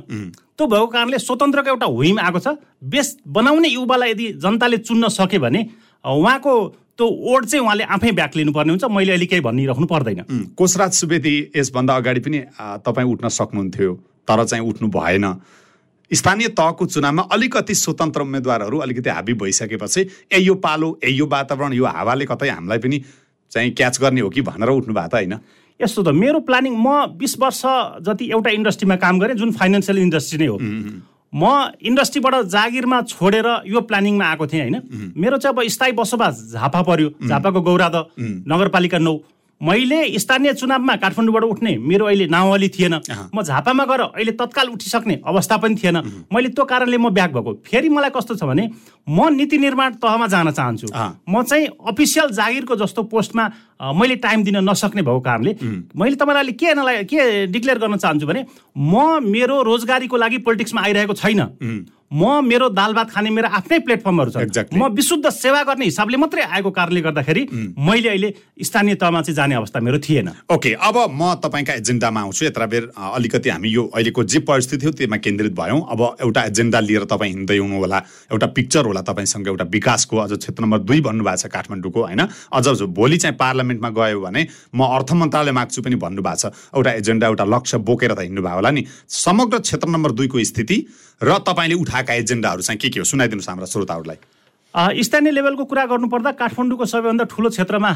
त्यो 0.56 0.66
भएको 0.66 0.86
कारणले 0.86 1.18
स्वतन्त्रको 1.18 1.68
एउटा 1.70 1.86
हुइम 1.86 2.18
आएको 2.20 2.38
छ। 2.38 2.56
बेस 2.84 3.16
बनाउने 3.28 3.68
युवालाई 3.68 4.10
यदि 4.10 4.26
जनताले 4.40 4.76
चुन्न 4.78 5.08
सक्यो 5.08 5.40
भने 5.40 5.60
उहाँको 6.04 6.52
त्यो 6.98 7.06
ओड 7.06 7.44
चाहिँ 7.46 7.64
उहाँले 7.64 7.84
आफै 7.84 8.10
ब्याक 8.12 8.36
लिनुपर्ने 8.36 8.72
हुन्छ। 8.72 8.84
मैले 8.84 9.12
अहिले 9.12 9.26
केही 9.26 9.40
भनिराख्नु 9.40 9.86
पर्दैन। 9.86 10.52
कोशराज 10.56 10.92
सुवेदी 10.92 11.34
यसभन्दा 11.56 11.96
अगाडि 11.96 12.20
पनि 12.20 12.38
तपाईँ 12.84 13.08
उठ्न 13.08 13.28
सक्नुहुन्थ्यो 13.28 13.92
तर 14.28 14.44
चाहिँ 14.44 14.64
उठ्नु 14.64 14.88
भएन। 14.88 15.26
स्थानीय 16.10 16.48
तहको 16.52 16.86
चुनावमा 16.86 17.22
अलिकति 17.32 17.74
स्वतन्त्र 17.74 18.20
उम्मेद्वारहरू 18.20 18.78
अलिकति 18.78 19.10
हाबी 19.10 19.34
भइसकेपछि 19.34 20.00
ए 20.32 20.38
यो 20.40 20.54
पालो 20.60 20.98
ए 21.04 21.10
यो 21.10 21.26
वातावरण 21.26 21.72
यो 21.72 21.84
हावाले 21.86 22.24
कतै 22.28 22.48
हामीलाई 22.48 22.78
पनि 22.78 22.98
चाहिँ 23.52 23.70
क्याच 23.72 24.00
गर्ने 24.00 24.20
हो 24.20 24.28
कि 24.28 24.40
भनेर 24.42 24.68
उठ्नु 24.70 24.94
भएको 24.94 25.08
त 25.08 25.14
होइन। 25.14 25.34
यस्तो 25.80 26.02
त 26.02 26.08
मेरो 26.14 26.40
प्लानिङ 26.48 26.74
म 26.76 27.16
बिस 27.16 27.38
वर्ष 27.40 27.62
जति 28.06 28.24
एउटा 28.30 28.50
इन्डस्ट्रीमा 28.50 28.96
काम 28.96 29.18
गरेँ 29.18 29.36
जुन 29.36 29.52
फाइनेन्सियल 29.52 29.98
इन्डस्ट्री 29.98 30.38
नै 30.38 30.46
हो 30.46 30.58
म 31.32 31.44
इन्डस्ट्रीबाट 31.80 32.34
जागिरमा 32.52 33.00
छोडेर 33.08 33.46
यो 33.66 33.80
प्लानिङमा 33.88 34.24
आएको 34.24 34.46
थिएँ 34.46 34.60
होइन? 34.62 34.76
मेरो 35.16 35.36
चाहिँ 35.38 35.56
अब 35.56 35.68
स्थायी 35.68 35.92
बसोबास 35.96 36.34
झापा 36.52 36.82
पर्यो 36.82 37.08
झापाको 37.28 37.60
गौराद 37.60 37.96
नगरपालिका 38.52 38.98
नौ। 38.98 39.14
मैले 39.62 40.18
स्थानीय 40.18 40.52
चुनावमा 40.58 40.94
काठमाडौँबाट 40.98 41.44
उठ्ने 41.44 41.76
मेरो 41.78 42.04
अहिले 42.06 42.26
नाउँली 42.26 42.68
थिएन। 42.68 42.94
म 43.34 43.42
झापामा 43.42 43.84
गएर 43.86 44.00
अहिले 44.02 44.32
तत्काल 44.34 44.68
उठिसक्ने 44.68 45.20
अवस्था 45.22 45.56
पनि 45.62 45.74
थिएन। 45.78 45.96
मैले 46.34 46.48
त्यो 46.50 46.64
कारणले 46.66 46.98
म 46.98 47.10
ब्याक 47.14 47.30
भएको। 47.30 47.52
फेरि 47.62 47.88
मलाई 47.88 48.10
कस्तो 48.10 48.34
छ 48.34 48.42
भने 48.42 48.68
म 49.06 49.28
नीति 49.38 49.58
निर्माण 49.58 50.02
तहमा 50.02 50.26
जान 50.26 50.50
चाहन्छु। 50.50 50.86
म 51.30 51.42
चाहिँ 51.46 51.66
अफिसियल 51.78 52.30
जागिरको 52.34 52.76
जस्तो 52.76 53.02
पोस्टमा 53.06 53.44
मैले 53.94 54.16
टाइम 54.18 54.42
दिन 54.42 54.56
नसक्ने 54.66 55.02
भएको 55.02 55.20
कारणले 55.20 55.52
मैले 55.94 56.16
तपाईँलाई 56.18 56.52
के 56.58 56.74
के 57.06 57.46
डिक्लेयर 57.46 57.78
गर्न 57.78 57.96
चाहन्छु 58.02 58.26
भने 58.26 58.44
म 58.74 59.22
मेरो 59.22 59.62
रोजगारीको 59.62 60.16
लागि 60.16 60.38
पोलिटिक्समा 60.42 60.80
आइरहेको 60.82 61.14
छैन। 61.14 61.40
म 62.12 62.44
मेरो 62.44 62.68
दाल 62.70 62.92
भात 62.94 63.10
खाने 63.10 63.30
मेरो 63.30 63.48
आफ्नै 63.48 63.78
प्लेटफर्महरू 63.88 64.30
छ 64.30 64.64
म 64.74 64.88
विशुद्ध 64.92 65.28
सेवा 65.32 65.62
गर्ने 65.64 65.84
हिसाबले 65.84 66.16
मात्रै 66.16 66.42
आएको 66.44 66.70
कारणले 66.70 67.00
गर्दाखेरि 67.00 67.42
मैले 67.80 68.08
अहिले 68.08 68.32
स्थानीय 68.62 68.94
तहमा 69.00 69.20
चाहिँ 69.22 69.36
जाने 69.36 69.54
अवस्था 69.54 69.80
मेरो 69.80 69.98
थिएन। 69.98 70.28
ओके 70.52 70.72
अब 70.76 70.96
म 71.10 71.34
तपाईँका 71.40 71.72
एजेन्डामा 71.74 72.20
आउँछु। 72.20 72.44
यत्र 72.44 72.66
बेर 72.66 72.90
अलिकति 72.96 73.48
हामी 73.48 73.68
यो 73.70 73.84
अहिलेको 73.94 74.24
जे 74.24 74.38
परिस्थिति 74.44 74.86
हो 74.86 74.92
त्यसमा 74.92 75.16
केन्द्रित 75.16 75.52
भयौँ। 75.56 75.80
अब 75.88 76.00
एउटा 76.20 76.42
एजेन्डा 76.44 76.80
लिएर 76.80 77.04
तपाईँ 77.08 77.32
हिँड्दै 77.32 77.58
हुनु 77.58 77.78
होला 77.80 77.98
एउटा 78.32 78.46
पिक्चर 78.46 78.84
होला 78.86 79.00
तपाईँसँग 79.02 79.48
एउटा 79.48 79.64
विकासको 79.72 80.16
अझ 80.16 80.32
क्षेत्र 80.34 80.62
नम्बर 80.62 80.78
दुई 80.84 81.00
भन्नुभएको 81.00 81.36
छ 81.36 81.46
काठमाडौँको 81.48 82.00
होइन? 82.02 82.22
अझ 82.52 82.66
भोलि 82.92 83.16
चाहिँ 83.18 83.36
पार्लियामेन्टमा 83.40 83.88
गयो 83.88 84.20
भने 84.20 84.46
म 84.74 84.84
अर्थ 84.84 85.12
मन्त्रालय 85.16 85.52
माग्छु 85.52 85.82
पनि 85.82 85.96
भन्नुभएको 85.96 86.36
छ। 86.36 86.52
एउटा 86.76 86.90
एजेन्डा 87.00 87.26
एउटा 87.26 87.44
लक्ष्य 87.48 87.78
बोकेर 87.80 88.12
त 88.12 88.20
हिँड्नुभयो 88.28 88.54
होला 88.54 88.70
नि। 88.70 88.84
समग्र 89.08 89.58
क्षेत्र 89.64 89.88
नम्बर 89.88 90.12
दुईको 90.12 90.44
स्थिति 90.44 90.76
र 91.20 91.38
तपाईँले 91.38 91.74
उठाएका 91.74 92.14
एजेन्डाहरू 92.14 92.62
चाहिँ 92.62 92.78
के 92.78 92.88
के 92.88 92.98
हो? 92.98 93.04
सुनाइदिनुहोस् 93.04 93.48
हाम्रा 93.48 93.66
श्रोताहरूलाई। 93.66 94.16
स्थानीय 94.72 95.32
लेभलको 95.32 95.64
कुरा 95.68 95.84
गर्नुपर्दा 95.84 96.30
काठमाडौँको 96.32 96.84
सबैभन्दा 96.88 97.24
ठुलो 97.28 97.48
क्षेत्रमा 97.52 97.92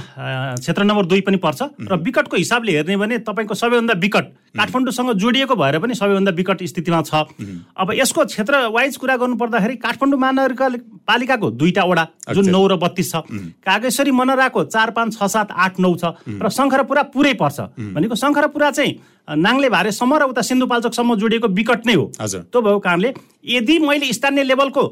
क्षेत्र 0.61 0.83
नम्बर 0.85 1.05
दुई 1.09 1.21
पनि 1.25 1.37
पर्छ 1.41 1.63
र 1.81 1.97
विकटको 1.97 2.37
हिसाबले 2.37 2.73
हेर्ने 2.77 2.97
भने 3.01 3.19
तपाईँको 3.25 3.55
सबैभन्दा 3.57 3.95
विकट 3.97 4.25
काठमाडौँसँग 4.53 5.13
जोडिएको 5.17 5.57
भएर 5.57 5.79
पनि 5.81 5.95
सबैभन्दा 5.97 6.33
विकट 6.37 6.63
स्थितिमा 6.69 7.01
छ। 7.03 7.33
अब 7.73 7.93
यसको 7.97 8.25
क्षेत्र 8.29 8.69
वाइज 8.77 8.97
कुरा 8.97 9.17
गर्नुपर्दाखेरि 9.17 9.77
काठमाडौँ 9.81 10.21
महानगरपालिकाको 10.21 11.51
दुईवटा 11.51 11.85
वडा 11.85 12.05
जुन 12.37 12.51
नौ 12.53 12.67
र 12.69 12.77
बत्तिस 12.77 13.13
छ। 13.13 13.25
कागेश्वरी 13.65 14.11
मनराको 14.13 14.65
चार 14.69 14.91
पाँच 14.93 15.17
छ 15.17 15.33
सात 15.33 15.57
आठ 15.57 15.81
नौ 15.81 15.97
छ 15.97 16.13
र 16.29 16.49
शङ्खरपुरा 16.53 17.03
पुरै 17.09 17.35
पर्छ। 17.41 17.73
भनेको 17.97 18.15
शङ्खरपुरा 18.21 18.71
चाहिँ 18.77 18.93
नाङ्ले 19.33 19.69
भारेसम्म 19.73 20.13
र 20.13 20.23
उता 20.29 20.43
सिन्धुपाल्चोकसम्म 20.45 21.17
जोडिएको 21.17 21.49
विकट 21.57 21.87
नै 21.89 21.95
हो। 21.95 22.05
त्यो 22.21 22.61
भएको 22.61 22.79
कारणले 22.85 23.15
यदि 23.49 23.79
मैले 23.81 24.13
स्थानीय 24.13 24.45
लेभलको 24.45 24.85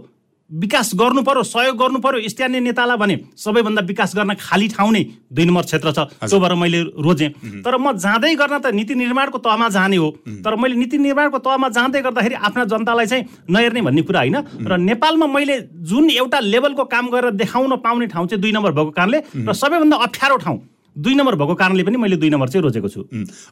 विकास 0.51 0.91
गर्नु 0.95 1.23
पर्यो 1.23 1.43
सहयोग 1.43 1.77
गर्नु 1.77 1.99
पर्यो 1.99 2.29
स्थानीय 2.29 2.61
नेतालाई 2.61 2.97
भने 2.97 3.17
सबैभन्दा 3.37 3.83
विकास 3.83 4.13
गर्न 4.17 4.35
खाली 4.37 4.69
ठाउँ 4.69 4.93
नै 4.93 5.03
दुई 5.33 5.45
नम्बर 5.45 5.63
क्षेत्र 5.63 5.93
छ। 5.93 5.99
त्यो 6.21 6.39
भएर 6.41 6.55
मैले 6.55 6.81
रोजेँ। 7.01 7.29
तर 7.65 7.77
म 7.81 7.97
जाँदै 7.97 8.35
गर्न 8.37 8.59
त 8.61 8.67
नीति 8.71 8.95
निर्माणको 8.95 9.39
तहमा 9.41 9.69
जाने 9.73 9.97
हो। 9.97 10.11
तर 10.45 10.55
मैले 10.55 10.77
नीति 10.77 10.99
निर्माणको 11.01 11.39
तहमा 11.41 11.69
जाँदै 11.69 12.03
गर्दाखेरि 12.03 12.35
आफ्ना 12.37 12.65
जनतालाई 12.71 13.07
चाहिँ 13.07 13.25
नहेर्ने 13.51 13.81
भन्ने 13.89 14.03
कुरा 14.05 14.21
होइन। 14.21 14.37
र 14.69 14.77
नेपालमा 14.85 15.27
मैले 15.27 15.57
जुन 15.81 16.11
एउटा 16.13 16.39
लेभलको 16.45 16.85
काम 16.93 17.09
गरेर 17.09 17.31
देखाउन 17.41 17.77
पाउने 17.81 18.07
ठाउँ 18.13 18.27
चाहिँ 18.29 18.41
दुई 18.41 18.53
नम्बर 18.53 18.73
भएको 18.73 18.91
कारणले 18.93 19.19
र 19.49 19.53
सबैभन्दा 19.53 19.97
अप्ठ्यारो 19.97 20.37
ठाउँ 20.45 20.59
दुई 20.97 21.15
नम्बर 21.15 21.35
भएको 21.35 21.55
कारणले 21.55 21.83
पनि 21.83 21.97
मैले 21.97 22.17
दुई 22.17 22.31
नम्बर 22.31 22.49
चाहिँ 22.49 22.63
रोजेको 22.63 22.89
छु। 22.89 23.01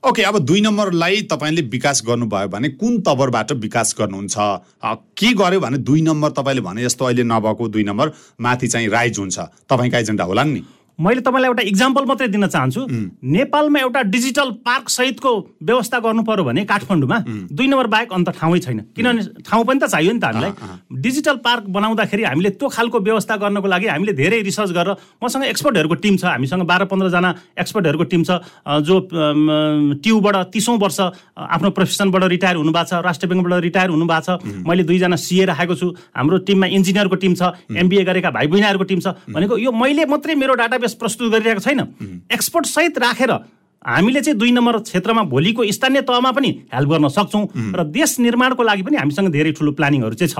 ओके 0.08 0.22
अब 0.22 0.38
दुई 0.38 0.60
नम्बरलाई 0.60 1.22
तपाईँले 1.22 1.62
विकास 1.62 2.02
गर्नुभयो 2.06 2.48
भने 2.48 2.68
कुन 2.78 3.00
तवरबाट 3.00 3.52
विकास 3.52 3.94
गर्नुहुन्छ? 3.98 4.36
के 5.18 5.32
गर्यो 5.34 5.60
भने 5.60 5.78
दुई 5.78 6.02
नम्बर 6.02 6.30
तपाईँले 6.30 6.62
भने 6.62 6.82
जस्तो 6.84 7.04
अहिले 7.04 7.22
नभएको 7.24 7.68
दुई 7.68 7.84
नम्बर 7.84 8.12
माथि 8.40 8.66
चाहिँ 8.68 8.88
राइज 8.88 9.18
हुन्छ। 9.18 9.38
तपाईँको 9.70 9.96
एजेन्डा 9.96 10.24
होला 10.24 10.44
नि। 10.44 10.62
मैले 11.02 11.20
तपाईँलाई 11.20 11.48
एउटा 11.50 11.62
इक्जाम्पल 11.66 12.04
मात्रै 12.06 12.28
दिन 12.30 12.46
चाहन्छु। 12.46 12.80
नेपालमा 13.26 13.78
एउटा 13.80 14.00
डिजिटल 14.06 14.50
पार्क 14.62 14.88
सहितको 14.88 15.30
व्यवस्था 15.62 15.98
गर्नु 15.98 16.22
पर्यो 16.22 16.44
भने 16.44 16.64
काठमाडौँमा 16.64 17.18
दुई 17.50 17.66
नम्बर 17.66 17.86
बाहेक 17.90 18.12
अन्त 18.12 18.28
ठाउँै 18.38 18.60
छैन। 18.62 18.78
किनभने 18.94 19.42
ठाउँ 19.42 19.64
पनि 19.66 19.78
त 19.82 19.90
चाहियो 19.90 20.12
नि 20.12 20.20
त 20.22 20.24
हामीलाई। 20.30 20.52
डिजिटल 21.02 21.36
पार्क 21.42 21.64
बनाउँदाखेरि 21.74 22.22
हामीले 22.22 22.50
त्यो 22.54 22.68
खालको 22.70 22.98
व्यवस्था 23.02 23.34
गर्नको 23.42 23.66
लागि 23.66 23.86
हामीले 23.90 24.12
धेरै 24.14 24.38
रिसर्च 24.46 24.70
गरेर 24.70 24.94
मसँग 25.18 25.44
एक्सपर्टहरूको 25.50 25.96
टिम 25.98 26.14
छ। 26.16 26.24
हामीसँग 26.30 26.62
बाह्र 26.70 26.84
पन्ध्रजना 26.86 27.30
एक्सपर्टहरूको 27.58 28.04
टिम 28.06 28.22
छ। 28.22 28.30
जो 28.86 28.94
ट्युबाट 29.98 30.36
तिसौँ 30.54 30.78
वर्ष 30.78 31.00
आफ्नो 31.34 31.70
प्रोफेसनबाट 31.74 32.22
रिटायर 32.30 32.56
हुनुभएको 32.62 32.86
छ 32.86 33.02
राष्ट्र 33.02 33.26
ब्याङ्कबाट 33.26 33.60
रिटायर 33.66 33.90
हुनुभएको 33.90 34.22
छ। 34.22 34.62
मैले 34.62 34.82
दुईजना 34.86 35.16
सिए 35.18 35.44
राखेको 35.50 35.74
छु। 35.74 35.88
हाम्रो 36.14 36.38
टिममा 36.46 36.66
इन्जिनियरको 36.78 37.16
टिम 37.18 37.34
छ 37.34 37.42
एमबिए 37.74 38.04
गरेका 38.06 38.30
भाइ 38.30 38.46
बहिनीहरूको 38.46 38.86
टिम 38.86 39.00
छ। 39.02 39.18
भनेको 39.34 39.58
यो 39.58 39.72
मैले 39.72 40.06
मात्रै 40.06 40.34
मेरो 40.38 40.54
डाटाबेस 40.54 40.91
प्रस्तुत 40.94 41.32
गरिरहेको 41.32 41.60
छैन। 41.60 41.80
एक्सपर्ट 42.32 42.66
सहित 42.66 42.98
राखेर 42.98 43.32
हामीले 43.82 44.20
चाहिँ 44.22 44.38
दुई 44.38 44.50
नम्बर 44.52 44.78
क्षेत्रमा 44.78 45.22
भोलिको 45.26 45.64
स्थानीय 45.66 46.00
तहमा 46.06 46.30
पनि 46.32 46.48
हेल्प 46.70 46.88
गर्न 46.88 47.08
सक्छौँ 47.10 47.74
र 47.74 47.82
देश 47.90 48.18
निर्माणको 48.22 48.62
लागि 48.62 48.82
पनि 48.86 48.96
हामीसँग 48.96 49.30
धेरै 49.34 49.52
ठुलो 49.58 49.72
प्लानिङहरू 49.74 50.14
चाहिँ 50.14 50.30
छ। 50.30 50.38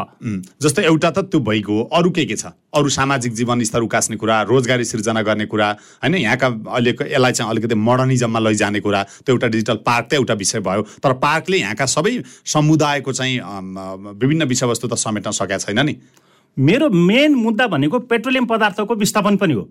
जस्तै 0.63 0.83
एउटा 0.87 1.11
त 1.11 1.19
त्यो 1.27 1.41
भइगयो 1.43 1.91
अरू 1.91 2.11
के 2.15 2.25
के 2.25 2.37
छ? 2.39 2.55
अरू 2.71 2.89
सामाजिक 2.89 3.33
जीवन 3.35 3.63
स्तर 3.67 3.83
उकास्ने 3.83 4.17
कुरा 4.17 4.43
रोजगारी 4.47 4.85
सिर्जना 4.87 5.23
गर्ने 5.27 5.47
कुरा 5.51 5.69
होइन 6.07 6.15
यहाँका 6.23 6.47
अहिलेको 6.71 7.05
यसलाई 7.05 7.33
चाहिँ 7.33 7.51
अलिकति 7.51 7.75
मोडर्निजममा 7.75 8.39
लैजाने 8.39 8.81
कुरा 8.81 9.03
त्यो 9.27 9.35
एउटा 9.35 9.47
डिजिटल 9.51 9.77
पार्क 9.83 10.07
त 10.07 10.15
एउटा 10.23 10.35
विषय 10.39 10.61
भयो। 10.63 10.83
तर 11.03 11.13
पार्कले 11.19 11.59
यहाँका 11.59 11.87
सबै 11.91 12.23
समुदायको 12.47 13.13
चाहिँ 13.13 13.41
विभिन्न 14.23 14.47
विषयवस्तु 14.47 14.87
त 14.87 14.95
समेट्न 14.95 15.31
सकेका 15.35 15.59
छैन 15.59 15.83
नि? 15.83 15.99
मेरो 16.57 16.87
मेन 16.91 17.35
मुद्दा 17.35 17.67
भनेको 17.67 17.99
पेट्रोलियम 18.07 18.47
पदार्थको 18.47 18.95
विस्थापन 18.95 19.37
पनि 19.37 19.55
हो। 19.55 19.67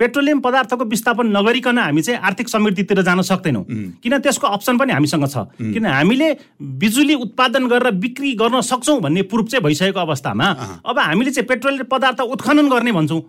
पेट्रोलियम 0.00 0.40
पदार्थको 0.40 0.84
विस्थापन 0.84 1.26
नगरिकन 1.36 1.78
हामी 1.78 2.02
चाहिँ 2.02 2.20
आर्थिक 2.20 2.48
समृद्धितिर 2.48 3.02
जान 3.02 3.22
सक्दैनौँ। 3.22 3.64
किन 4.02 4.18
त्यसको 4.18 4.46
अप्सन 4.46 4.78
पनि 4.78 4.92
हामीसँग 4.92 5.26
छ। 5.26 5.36
किन 5.58 5.86
हामीले 5.86 6.28
बिजुली 6.60 7.14
उत्पादन 7.14 7.66
गरेर 7.68 7.90
बिक्री 7.96 8.32
गर्न 8.34 8.60
सक्छौँ 8.60 9.00
भन्ने 9.00 9.22
प्रुफ 9.30 9.46
चाहिँ 9.48 9.64
भइसकेको 9.64 10.00
अवस्थामा 10.00 10.46
अब 10.86 10.98
हामीले 10.98 11.30
चाहिँ 11.30 11.46
पेट्रोलियम 11.48 11.86
पदार्थ 11.86 12.20
उत्खनन 12.20 12.68
गर्ने 12.68 12.92
भन्छौँ। 12.92 13.20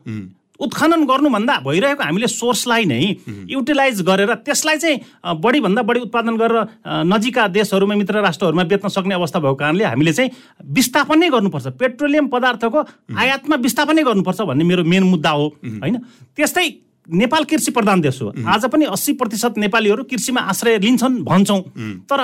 उत्खनन 0.64 1.04
गर्नुभन्दा 1.06 1.56
भइरहेको 1.66 2.04
हामीले 2.04 2.28
सोर्सलाई 2.28 2.86
नै 2.86 3.02
युटिलाइज 3.50 4.02
गरेर 4.02 4.34
त्यसलाई 4.48 4.78
चाहिँ 4.78 4.98
बढीभन्दा 5.44 5.82
बढी 5.84 6.00
उत्पादन 6.08 6.36
गरेर 6.38 6.58
नजिकका 7.06 7.48
देशहरूमा 7.52 7.96
मित्र 7.96 8.22
राष्ट्रहरूमा 8.22 8.64
बेच्न 8.72 8.88
सक्ने 8.90 9.16
अवस्था 9.16 9.40
भएको 9.40 9.56
कारणले 9.56 9.84
हामीले 9.84 10.14
चाहिँ 10.14 10.32
विस्थापन 10.72 11.20
नै 11.20 11.30
गर्नुपर्छ। 11.30 11.68
पेट्रोलियम 11.76 12.28
पदार्थको 12.28 12.80
आयातमा 13.18 13.56
विस्थापन 13.60 13.96
नै 13.96 14.04
गर्नुपर्छ 14.04 14.42
भन्ने 14.42 14.64
मेरो 14.64 14.84
मेन 14.84 15.04
मुद्दा 15.04 15.32
हो 15.32 15.46
होइन? 15.84 15.98
त्यस्तै 16.38 16.68
नेपाल 17.04 17.44
कृषि 17.44 17.72
प्रधान 17.72 18.02
देश 18.02 18.22
हो। 18.22 18.32
आज 18.48 18.66
पनि 18.72 18.86
अस्सी 18.88 19.14
प्रतिशत 19.20 19.58
नेपालीहरू 19.58 20.04
कृषिमा 20.08 20.42
आश्रय 20.48 20.78
लिन्छन् 20.80 21.24
भन्छौँ। 21.24 21.62
तर 22.08 22.20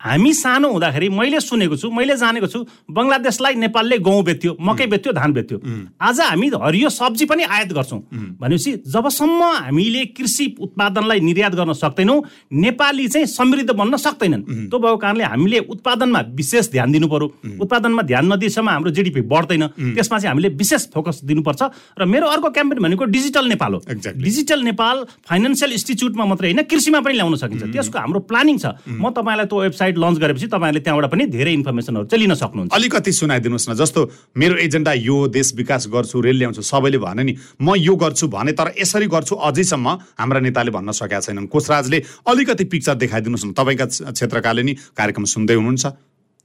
हामी 0.00 0.32
सानो 0.32 0.68
हुँदाखेरि 0.70 1.08
मैले 1.08 1.40
सुनेको 1.40 1.76
छु 1.76 1.90
मैले 1.90 2.16
जानेको 2.16 2.46
छु 2.46 2.58
बङ्गलादेशलाई 2.86 3.54
नेपालले 3.54 3.98
गहुँ 3.98 4.22
बेच्थ्यो 4.24 4.56
मकै 4.60 4.86
बेच्थ्यो 4.86 5.12
धान 5.12 5.32
बेच्थ्यो। 5.32 5.58
आज 5.98 6.20
हामी 6.20 6.46
हरियो 6.54 6.88
सब्जी 6.88 7.24
पनि 7.26 7.42
आयात 7.42 7.72
गर्छौँ। 7.74 8.00
भनेपछि 8.38 8.72
जबसम्म 8.86 9.42
हामीले 9.66 10.04
कृषि 10.14 10.46
उत्पादनलाई 10.60 11.20
निर्यात 11.20 11.54
गर्न 11.58 11.72
सक्दैनौँ 11.74 12.22
नेपाली 12.62 13.08
चाहिँ 13.08 13.26
समृद्ध 13.26 13.70
बन्न 13.70 13.96
सक्दैनन्। 13.98 14.70
त्यो 14.70 14.78
भएको 14.78 14.96
कारणले 14.96 15.24
हामीले 15.24 15.58
उत्पादनमा 15.66 16.20
विशेष 16.30 16.70
ध्यान 16.70 16.92
दिनु 16.92 17.08
पर्यो। 17.10 17.58
उत्पादनमा 17.58 18.02
ध्यान 18.02 18.32
नदिएसम्म 18.32 18.68
हाम्रो 18.70 18.90
जिडिपी 18.94 19.20
बढ्दैन। 19.26 19.66
त्यसमा 19.98 20.18
चाहिँ 20.18 20.30
हामीले 20.30 20.48
विशेष 20.54 20.94
फोकस 20.94 21.26
दिनुपर्छ। 21.26 21.62
र 21.98 22.04
मेरो 22.06 22.26
अर्को 22.38 22.48
क्याम्पेन 22.54 22.78
भनेको 22.86 23.04
डिजिटल 23.10 23.44
नेपाल 23.50 23.72
हो। 23.74 23.80
डिजिटल 24.14 24.62
नेपाल 24.62 24.96
फाइनेन्सियल 25.26 25.70
इन्स्टिच्युटमा 25.72 26.24
मात्रै 26.24 26.46
होइन 26.54 26.62
कृषिमा 26.70 27.00
पनि 27.02 27.14
ल्याउन 27.18 27.34
सकिन्छ। 27.34 27.62
त्यसको 27.74 27.98
हाम्रो 27.98 28.20
प्लानिङ 28.30 28.56
छ। 28.62 28.66
म 28.86 29.10
तपाईँलाई 29.10 29.46
त्यो 29.46 29.58
वेबसाइट 29.58 29.87
वेबसाइट 29.88 29.98
लन्च 29.98 30.18
गरेपछि 30.18 30.46
तपाईँहरूले 30.46 30.80
त्यहाँबाट 30.80 31.10
पनि 31.10 31.24
धेरै 31.26 31.52
इन्फर्मेसनहरू 31.52 32.06
चाहिँ 32.06 32.22
लिन 32.22 32.34
सक्नुहुन्छ। 32.34 32.72
अलिकति 32.74 33.12
सुनाइदिनुहोस् 33.12 33.68
न 33.70 33.74
जस्तो 33.74 34.00
मेरो 34.36 34.56
एजेन्डा 34.56 34.92
यो 34.92 35.16
देश 35.28 35.52
विकास 35.56 35.88
गर्छु 35.88 36.20
रेल 36.20 36.36
ल्याउँछु 36.38 36.62
सबैले 36.62 36.98
भने 36.98 37.22
नि 37.24 37.34
म 37.60 37.74
यो 37.76 37.94
गर्छु 37.96 38.28
भने 38.28 38.52
तर 38.52 38.72
यसरी 38.78 39.06
गर्छु 39.06 39.34
अझैसम्म 39.34 39.88
हाम्रा 40.18 40.40
नेताले 40.40 40.70
भन्न 40.70 40.92
सकेका 40.92 41.20
छैनन्। 41.20 41.46
कोचराजले 41.48 41.98
अलिकति 42.26 42.64
पिक्चर 42.64 42.94
देखाइदिनुहोस् 42.94 43.46
न 43.46 43.52
तपाईँका 43.52 43.86
क्षेत्रकाले 44.12 44.62
नि 44.62 44.72
कार्यक्रम 44.96 45.24
सुन्दै 45.24 45.54
हुनुहुन्छ। 45.54 45.84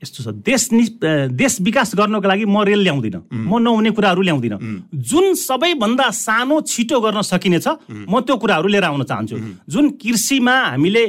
यस्तो 0.03 0.19
छ 0.23 0.27
देश 0.43 0.63
नि 0.75 0.83
देश 1.31 1.53
विकास 1.63 1.95
गर्नको 1.95 2.27
लागि 2.27 2.45
म 2.45 2.61
रेल 2.67 2.81
ल्याउँदिनँ। 2.83 3.21
म 3.31 3.51
नहुने 3.63 3.91
कुराहरू 3.95 4.21
ल्याउँदिनँ। 4.21 4.59
जुन 4.91 5.33
सबैभन्दा 5.39 6.09
सानो 6.11 6.59
छिटो 6.61 6.99
गर्न 6.99 7.21
सकिनेछ 7.23 7.67
म 7.87 8.19
त्यो 8.19 8.35
कुराहरू 8.35 8.67
लिएर 8.67 8.83
आउन 8.83 9.03
चाहन्छु। 9.03 9.35
जुन 9.63 9.89
कृषिमा 9.95 10.55
हामीले 10.75 11.03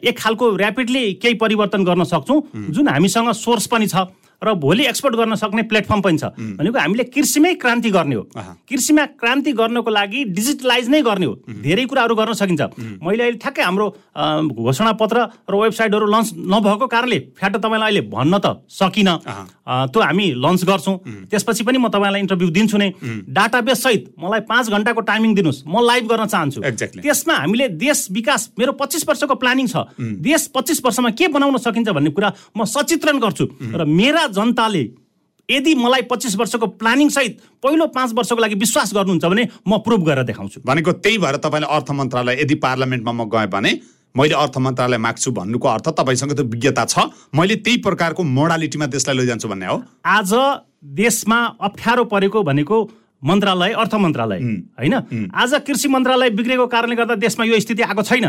एक 0.00 0.16
खालको 0.16 0.44
ऱ्यापिडली 0.56 1.04
केही 1.20 1.34
परिवर्तन 1.36 1.84
गर्न 1.84 2.04
सक्छौँ 2.08 2.40
जुन 2.72 2.88
हामीसँग 2.88 3.30
सोर्स 3.36 3.66
पनि 3.68 3.86
छ 3.86 4.08
र 4.42 4.54
भोलि 4.56 4.84
एक्सपोर्ट 4.86 5.14
गर्न 5.16 5.34
सक्ने 5.36 5.62
प्लेटफर्म 5.68 6.00
पनि 6.00 6.18
छ। 6.18 6.24
भनेको 6.34 6.78
हामीले 6.78 7.04
कृषिमै 7.12 7.54
क्रान्ति 7.60 7.90
गर्ने 7.90 8.14
हो। 8.14 8.22
कृषिमा 8.64 9.04
क्रान्ति 9.20 9.52
गर्नको 9.52 9.90
लागि 9.90 10.24
डिजिटलाइज 10.32 10.88
नै 10.88 11.02
गर्ने 11.02 11.26
हो। 11.26 11.34
धेरै 11.60 11.84
कुराहरू 11.84 12.14
गर्न 12.14 12.32
सकिन्छ। 12.32 12.62
मैले 13.04 13.22
अहिले 13.22 13.38
ठ्याक्कै 13.38 13.62
हाम्रो 13.62 13.86
घोषणा 14.48 14.92
पत्र 14.96 15.18
र 15.44 15.54
वेबसाइटहरू 15.54 16.06
लन्च 16.06 16.28
नभएको 16.36 16.86
कारणले 16.88 17.18
फ्याट 17.36 17.56
तपाईँलाई 17.56 17.88
अहिले 17.90 18.02
भन्न 18.08 18.34
त 18.40 18.64
सकिनँ। 18.64 19.16
त्यो 19.92 20.00
हामी 20.00 20.26
लन्च 20.40 20.64
गर्छौँ। 20.64 20.96
त्यसपछि 21.30 21.62
पनि 21.64 21.78
म 21.78 21.88
तपाईँलाई 21.92 22.20
इन्टरभ्यू 22.24 22.48
दिन्छु 22.50 22.76
नै। 22.80 22.88
डाटाबेस 23.28 23.82
सहित 23.82 24.02
मलाई 24.18 24.40
पाँच 24.48 24.64
घन्टाको 24.72 25.00
टाइमिङ 25.04 25.34
दिनुहोस्। 25.36 25.62
म 25.68 25.84
लाइभ 25.84 26.04
गर्न 26.08 26.26
चाहन्छु। 26.26 26.60
त्यसमा 27.04 27.34
हामीले 27.34 27.68
देश 27.76 28.08
विकास 28.10 28.50
मेरो 28.58 28.72
पच्चिस 28.72 29.04
वर्षको 29.08 29.34
प्लानिङ 29.36 29.66
छ। 29.68 29.76
देश 30.00 30.48
पच्चिस 30.54 30.80
वर्षमा 30.84 31.10
के 31.12 31.28
बनाउन 31.28 31.56
सकिन्छ 31.60 31.88
भन्ने 31.92 32.10
कुरा 32.10 32.28
म 32.56 32.64
सचित्रण 32.64 33.18
गर्छु। 33.20 33.44
र 33.76 33.84
मेरा 33.84 34.26
जनताले 34.32 34.84
यदि 35.48 35.74
मलाई 35.74 36.02
पच्चिस 36.10 36.36
वर्षको 36.36 36.66
प्लानिङ 36.80 37.08
सहित 37.10 37.38
पहिलो 37.62 37.86
पाँच 37.94 38.12
वर्षको 38.14 38.40
लागि 38.40 38.54
विश्वास 38.56 38.94
गर्नुहुन्छ 38.94 39.24
भने 39.24 39.48
म 39.68 39.78
प्रुभ 39.82 40.04
गरेर 40.06 40.24
देखाउँछु। 40.24 40.60
भनेको 40.66 40.92
त्यही 41.02 41.18
भएर 41.18 41.36
तपाईँले 41.36 41.66
अर्थ 41.66 41.90
मन्त्रालय 41.90 42.40
यदि 42.42 42.54
पार्लियामेन्टमा 42.62 43.12
म 43.12 43.28
गएँ 43.28 43.46
भने 43.50 43.72
मैले 44.14 44.34
अर्थ 44.34 44.58
मन्त्रालय 44.58 44.98
माग्छु 44.98 45.30
भन्नुको 45.32 45.68
अर्थ 45.68 45.88
तपाईँसँग 45.98 46.32
त्यो 46.34 46.44
विज्ञता 46.44 46.84
छ। 46.84 47.10
मैले 47.34 47.56
त्यही 47.56 47.76
प्रकारको 47.82 48.22
मोडालिटीमा 48.22 48.86
देशलाई 48.86 49.16
लैजान्छु 49.16 49.48
भन्ने 49.48 49.66
हो। 49.66 49.82
आज 50.06 50.32
देशमा 50.98 51.38
अप्ठ्यारो 51.60 52.04
परेको 52.06 52.42
भनेको 52.42 52.78
मन्त्रालय 53.22 53.72
अर्थ 53.72 53.94
मन्त्रालय 53.94 54.38
होइन? 54.80 54.94
आज 55.34 55.54
कृषि 55.66 55.88
मन्त्रालय 55.88 56.30
बिग्रेको 56.30 56.66
कारणले 56.66 56.96
गर्दा 56.96 57.14
देशमा 57.20 57.44
यो 57.44 57.60
स्थिति 57.60 57.82
आएको 57.82 58.02
छैन। 58.02 58.24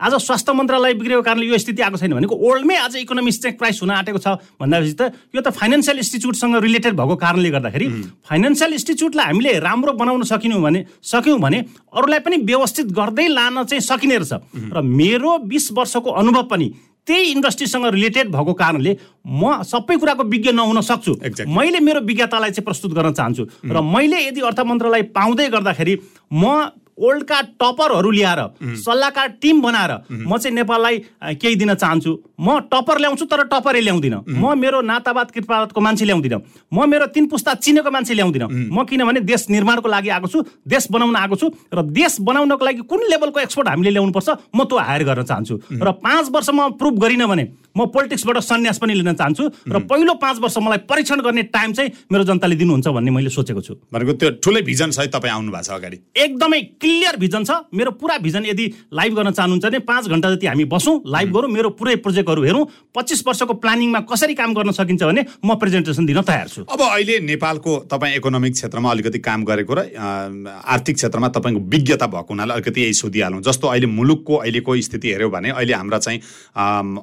आज 0.00 0.14
स्वास्थ्य 0.16 0.52
मन्त्रालय 0.52 0.94
बिग्रेको 0.94 1.22
कारणले 1.22 1.46
यो 1.46 1.58
स्थिति 1.58 1.82
आएको 1.82 1.96
छैन 1.96 2.14
भनेको 2.14 2.36
वर्ल्डमै 2.36 2.76
आज 2.76 2.96
इकोनोमिक्स 2.96 3.38
चाहिँ 3.42 3.56
क्राइस 3.56 3.80
हुन 3.82 3.90
आँटेको 3.90 4.18
छ 4.18 4.40
भन्दाखेरि 4.56 4.94
त 4.96 5.12
यो 5.36 5.40
त 5.44 5.52
फाइनेन्सियल 5.52 5.96
इन्स्टिच्युटसँग 5.96 6.56
रिलेटेड 6.56 6.96
भएको 6.96 7.16
कारणले 7.16 7.50
गर्दाखेरि 7.50 7.86
फाइनेन्सियल 8.24 8.72
इन्स्टिच्युटलाई 8.72 9.26
हामीले 9.26 9.58
राम्रो 9.60 9.92
बनाउन 10.00 10.22
सकिनु 10.24 10.60
भने 10.60 10.84
सक्यौँ 11.04 11.38
भने 11.38 11.58
अरूलाई 11.92 12.18
पनि 12.24 12.36
व्यवस्थित 12.40 12.86
गर्दै 12.96 13.28
लान 13.28 13.64
चाहिँ 13.64 13.80
सकिने 13.84 14.16
रहेछ। 14.16 14.32
र 14.72 14.80
मेरो 14.80 15.38
बिस 15.44 15.72
वर्षको 15.72 16.10
अनुभव 16.16 16.42
पनि 16.48 16.72
त्यही 17.06 17.30
इन्डस्ट्रीसँग 17.30 17.86
रिलेटेड 17.86 18.28
भएको 18.30 18.52
कारणले 18.54 18.92
म 19.26 19.62
सबै 19.62 19.96
कुराको 19.96 20.22
विज्ञ 20.24 20.50
नहुन 20.52 20.80
सक्छु। 20.80 21.12
मैले 21.48 21.80
मेरो 21.80 22.00
विज्ञतालाई 22.00 22.50
चाहिँ 22.50 22.64
प्रस्तुत 22.64 22.92
गर्न 22.94 23.12
चाहन्छु। 23.12 23.44
र 23.64 23.80
मैले 23.80 24.18
यदि 24.28 24.40
अर्थ 24.40 24.60
मन्त्रालय 24.60 25.02
पाउँदै 25.16 25.48
गर्दाखेरि 25.48 25.94
म 26.32 26.44
वर्ल्डका 27.00 27.40
टपरहरू 27.60 28.10
ल्याएर 28.10 28.40
सल्लाहकार 28.84 29.28
टिम 29.42 29.60
बनाएर 29.62 29.92
म 30.10 30.36
चाहिँ 30.38 30.54
नेपाललाई 30.56 30.98
केही 31.40 31.54
दिन 31.56 31.74
चाहन्छु। 31.74 32.12
म 32.40 32.58
टपर 32.72 32.98
ल्याउँछु 33.00 33.24
तर 33.24 33.42
टपरै 33.48 33.80
ल्याउँदिनँ। 33.80 34.22
म 34.28 34.54
मेरो 34.58 34.80
नातावाद 34.80 35.30
कृपावादको 35.30 35.80
मान्छे 35.80 36.04
ल्याउँदिनँ। 36.04 36.40
म 36.72 36.88
मेरो 36.88 37.06
तिन 37.14 37.26
पुस्ता 37.26 37.54
चिनेको 37.54 37.90
मान्छे 37.90 38.14
ल्याउँदिनँ। 38.14 38.48
म 38.48 38.84
किनभने 38.84 39.20
देश 39.20 39.46
निर्माणको 39.50 39.88
लागि 39.88 40.08
आएको 40.08 40.28
छु 40.28 40.42
देश 40.66 40.86
बनाउन 40.90 41.16
आएको 41.16 41.36
छु 41.36 41.48
र 41.74 41.82
देश 41.82 42.20
बनाउनको 42.20 42.64
लागि 42.64 42.82
कुन 42.84 43.00
लेभलको 43.10 43.40
एक्सपोर्ट 43.40 43.68
हामीले 43.68 43.90
ल्याउनुपर्छ 43.90 44.28
म 44.54 44.64
त्यो 44.64 44.78
हायर 44.78 45.04
गर्न 45.04 45.22
चाहन्छु। 45.24 45.54
र 45.80 45.88
पाँच 46.00 46.30
वर्षमा 46.30 46.68
प्रुभ 46.80 46.94
गरिनँ 47.00 47.28
भने 47.28 47.44
म 47.76 47.86
पोलिटिक्सबाट 47.94 48.38
सन्यास 48.42 48.78
पनि 48.78 48.94
लिन 48.94 49.12
चाहन्छु 49.14 49.44
र 49.68 49.78
पहिलो 49.86 50.14
पाँच 50.16 50.38
वर्ष 50.40 50.56
मलाई 50.58 50.78
परीक्षण 50.90 51.20
गर्ने 51.20 51.42
टाइम 51.54 51.72
चाहिँ 51.72 51.90
मेरो 52.12 52.24
जनताले 52.24 52.56
दिनुहुन्छ 52.56 52.88
भन्ने 52.88 53.10
मैले 53.10 53.30
सोचेको 53.30 53.60
छु। 53.60 53.74
भनेको 53.92 54.12
त्यो 54.18 54.30
ठुलै 54.42 54.62
भिजन 54.62 54.90
सहित 54.90 55.14
तपाईँ 55.14 55.32
आउनु 55.32 55.52
भएको 55.52 55.62
छ 55.62 55.70
अगाडि। 55.70 55.96
एकदमै 56.16 56.60
क्लियर 56.90 57.16
भिजन 57.16 57.44
छ। 57.44 57.70
मेरो 57.70 57.90
पुरा 57.94 58.16
भिजन 58.18 58.44
यदि 58.46 58.66
लाइभ 58.90 59.14
गर्न 59.14 59.30
चाहनुहुन्छ 59.30 59.64
भने 59.64 59.78
पाँच 59.86 60.04
घन्टा 60.10 60.30
जति 60.30 60.46
हामी 60.46 60.64
बसौँ 60.66 60.94
लाइभ 61.06 61.28
गरौँ 61.30 61.50
मेरो 61.50 61.70
पुरै 61.78 61.94
प्रोजेक्टहरू 62.02 62.42
हेरौँ। 62.42 62.64
पच्चिस 62.90 63.22
वर्षको 63.26 63.54
प्लानिङमा 63.62 64.00
कसरी 64.10 64.34
काम 64.34 64.54
गर्न 64.54 64.70
सकिन्छ 64.74 65.02
भने 65.02 65.22
म 65.46 65.54
प्रेजेन्टेसन 65.54 66.06
दिन 66.06 66.20
तयार 66.26 66.48
छु। 66.50 66.64
अब 66.66 66.80
अहिले 66.82 67.18
नेपालको 67.30 67.76
तपाईँ 67.86 68.16
इकोनोमिक 68.18 68.52
क्षेत्रमा 68.52 68.90
अलिकति 68.90 69.18
काम 69.22 69.44
गरेको 69.46 69.74
र 69.74 69.80
आर्थिक 70.66 70.96
क्षेत्रमा 70.96 71.28
तपाईँको 71.30 71.60
विज्ञता 71.70 72.06
भएको 72.10 72.34
हुनाले 72.34 72.52
अलिकति 72.58 72.80
यही 72.82 72.94
सोधिहालौँ। 72.98 73.40
जस्तो 73.46 73.68
अहिले 73.70 73.86
मुलुकको 73.86 74.34
अहिलेको 74.42 74.76
स्थिति 74.82 75.08
हेऱ्यो 75.14 75.30
भने 75.30 75.50
अहिले 75.54 75.74
हाम्रा 75.74 75.98
चाहिँ 76.02 76.18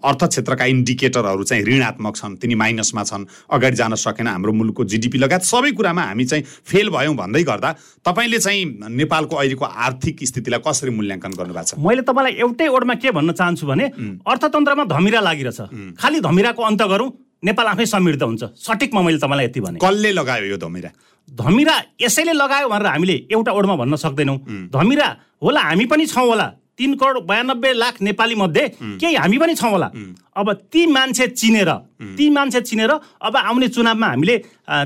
अर्थ 0.04 0.24
क्षेत्रका 0.28 0.66
इन्डिकेटरहरू 0.76 1.44
चाहिँ 1.48 1.64
ऋणात्मक 1.64 2.16
छन् 2.18 2.36
तिनी 2.44 2.56
माइनसमा 2.60 3.04
छन् 3.08 3.26
अगाडि 3.56 3.76
जान 3.78 3.96
सकेन 3.96 4.28
हाम्रो 4.28 4.52
मुलुकको 4.52 4.84
जिडिपी 4.84 5.18
लगायत। 5.18 5.48
सबै 5.48 5.72
कुरामा 5.72 6.04
हामी 6.12 6.26
चाहिँ 6.26 6.44
फेल 6.44 6.90
भयौँ 6.92 7.16
भन्दै 7.16 7.44
गर्दा 7.44 7.72
तपाईँले 8.04 8.40
चाहिँ 8.40 8.66
नेपालको 8.92 9.36
अहिलेको 9.38 9.66
आर्थिक 9.78 10.24
स्थितिलाई 10.26 10.60
कसरी 10.66 10.92
मूल्याङ्कन 10.92 11.32
गर्नुभएको 11.38 11.68
छ? 11.68 11.78
मैले 11.78 12.02
तपाईँलाई 12.02 12.34
एउटै 12.42 12.68
ओडमा 12.68 12.96
के 12.98 13.12
भन्न 13.14 13.32
चाहन्छु 13.38 13.66
भने 13.68 13.86
अर्थतन्त्रमा 14.26 14.84
धमिरा 14.90 15.20
लागिरहेछ। 15.22 15.96
खालि 16.02 16.20
धमिराको 16.20 16.62
अन्त 16.64 16.82
गरौँ 16.82 17.10
नेपाल 17.46 17.68
आफै 17.68 17.86
समृद्ध 17.86 18.24
हुन्छ। 18.24 18.44
सठिकमा 18.58 19.02
मैले 19.02 19.18
तपाईँलाई 19.22 19.46
यति 19.46 19.60
भने। 19.62 19.78
कसले 19.78 20.12
लगायो 20.12 20.46
यो 20.50 20.58
धमिरा? 20.58 20.90
धमिरा 21.28 21.76
यसैले 22.02 22.34
लगायो 22.34 22.68
भनेर 22.70 22.88
हामीले 22.88 23.16
एउटा 23.30 23.52
ओडमा 23.52 23.76
भन्न 23.76 23.96
सक्दैनौँ। 23.96 24.38
धमिरा 24.74 25.08
होला 25.44 25.62
हामी 25.62 25.86
पनि 25.86 26.06
छौँ 26.08 26.28
होला। 26.28 26.48
तिन 26.78 26.94
करोड 26.94 27.26
बयानब्बे 27.26 27.74
लाख 27.74 28.02
नेपाली 28.02 28.36
मध्ये 28.38 28.66
केही 29.02 29.16
हामी 29.16 29.38
पनि 29.38 29.54
छौँ 29.58 29.72
होला। 29.72 29.90
अब 30.38 30.48
ती 30.70 30.86
मान्छे 30.86 31.28
चिनेर 31.34 31.70
ती 32.18 32.30
मान्छे 32.30 32.62
चिनेर 32.62 32.92
अब 33.22 33.38
आउने 33.38 33.68
चुनावमा 33.68 34.08
हामीले 34.08 34.38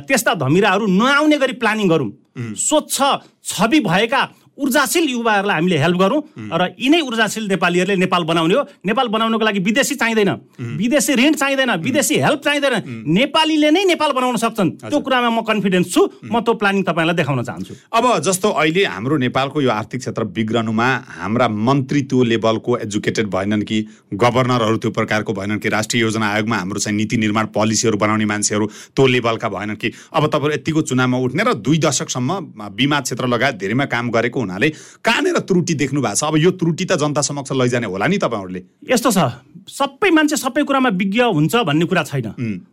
त्यस्ता 0.07 0.33
धमिराहरू 0.39 0.87
नआउने 0.87 1.37
गरी 1.37 1.53
प्लानिङ 1.59 1.87
गरौँ। 1.87 2.11
स्वच्छ 2.57 2.95
छवि 3.43 3.79
भएका 3.83 4.21
ऊर्जाशील 4.57 5.09
युवाहरूलाई 5.09 5.55
हामीले 5.55 5.77
हेल्प 5.77 5.97
गरौँ 5.97 6.21
र 6.37 6.63
यिनै 6.79 6.99
ऊर्जाशील 7.01 7.47
नेपालीहरूले 7.47 7.95
नेपाल 7.95 8.23
बनाउने 8.23 8.55
हो। 8.55 8.63
नेपाल 8.85 9.07
बनाउनको 9.07 9.45
लागि 9.45 9.59
विदेशी 9.59 9.95
चाहिँदैन। 9.95 10.31
विदेशी 10.77 11.13
ऋण 11.15 11.33
चाहिँदैन 11.33 11.71
विदेशी 11.81 12.15
हेल्प 12.19 12.41
चाहिँदैन। 12.43 12.75
नेपालीले 13.07 13.69
नै 13.71 13.83
नेपाल 13.85 14.11
बनाउन 14.11 14.35
सक्छन्। 14.37 14.69
त्यो 14.85 14.99
कुरामा 14.99 15.29
म 15.29 15.41
कन्फिडेन्स 15.41 15.87
छु। 15.93 16.01
म 16.23 16.39
त्यो 16.41 16.53
प्लानिङ 16.59 16.83
तपाईँलाई 16.83 17.15
देखाउन 17.15 17.43
चाहन्छु। 17.43 17.73
अब 17.89 18.05
जस्तो 18.21 18.49
अहिले 18.51 18.83
हाम्रो 18.85 19.17
नेपालको 19.17 19.61
यो 19.61 19.69
आर्थिक 19.71 19.99
क्षेत्र 20.01 20.23
बिग्रनुमा 20.35 20.87
हाम्रा 21.19 21.47
मन्त्री 21.47 22.01
त्यो 22.11 22.23
लेभलको 22.23 22.77
एजुकेटेड 22.85 23.27
भएनन् 23.31 23.63
कि 23.63 23.77
गभर्नरहरू 24.13 24.77
त्यो 24.77 24.91
प्रकारको 24.91 25.33
भएनन् 25.33 25.59
कि 25.59 25.69
राष्ट्रिय 25.69 26.01
योजना 26.01 26.27
आयोगमा 26.27 26.57
हाम्रो 26.57 26.79
चाहिँ 26.79 26.97
नीति 26.97 27.17
निर्माण 27.17 27.45
पोलिसीहरू 27.55 27.97
बनाउने 27.97 28.25
मान्छेहरू 28.25 28.65
त्यो 28.95 29.07
लेभलका 29.07 29.49
भएनन् 29.49 29.79
कि। 29.79 29.91
अब 30.13 30.27
तपाईँहरू 30.27 30.53
यतिको 30.53 30.81
चुनावमा 30.83 31.17
उठ्ने 31.17 31.43
र 31.43 31.53
दुई 31.55 31.77
दशकसम्म 31.79 32.39
बिमा 32.75 32.99
क्षेत्र 33.01 33.27
लगायत 33.27 33.55
धेरैमा 33.55 33.85
काम 33.87 34.09
गरेको 34.11 34.39
हुनाले 34.41 34.69
कहाँनिर 35.01 35.39
त्रुटि 35.47 35.73
देख्नु 35.73 36.01
भएको 36.01 36.15
छ? 36.15 36.23
अब 36.23 36.35
यो 36.37 36.51
त्रुटि 36.53 36.85
त 36.85 36.99
जनता 37.01 37.21
समक्ष 37.21 37.51
लैजाने 37.53 37.87
होला 37.87 38.07
नि 38.07 38.17
तपाईँहरूले। 38.19 38.61
यस्तो 38.91 39.09
छ 39.09 39.19
सबै 39.71 40.09
मान्छे 40.11 40.35
सबै 40.37 40.63
कुरामा 40.67 40.89
विज्ञ 40.93 41.21
हुन्छ 41.31 41.55
भन्ने 41.65 41.85
कुरा 41.85 42.03
छैन। 42.03 42.27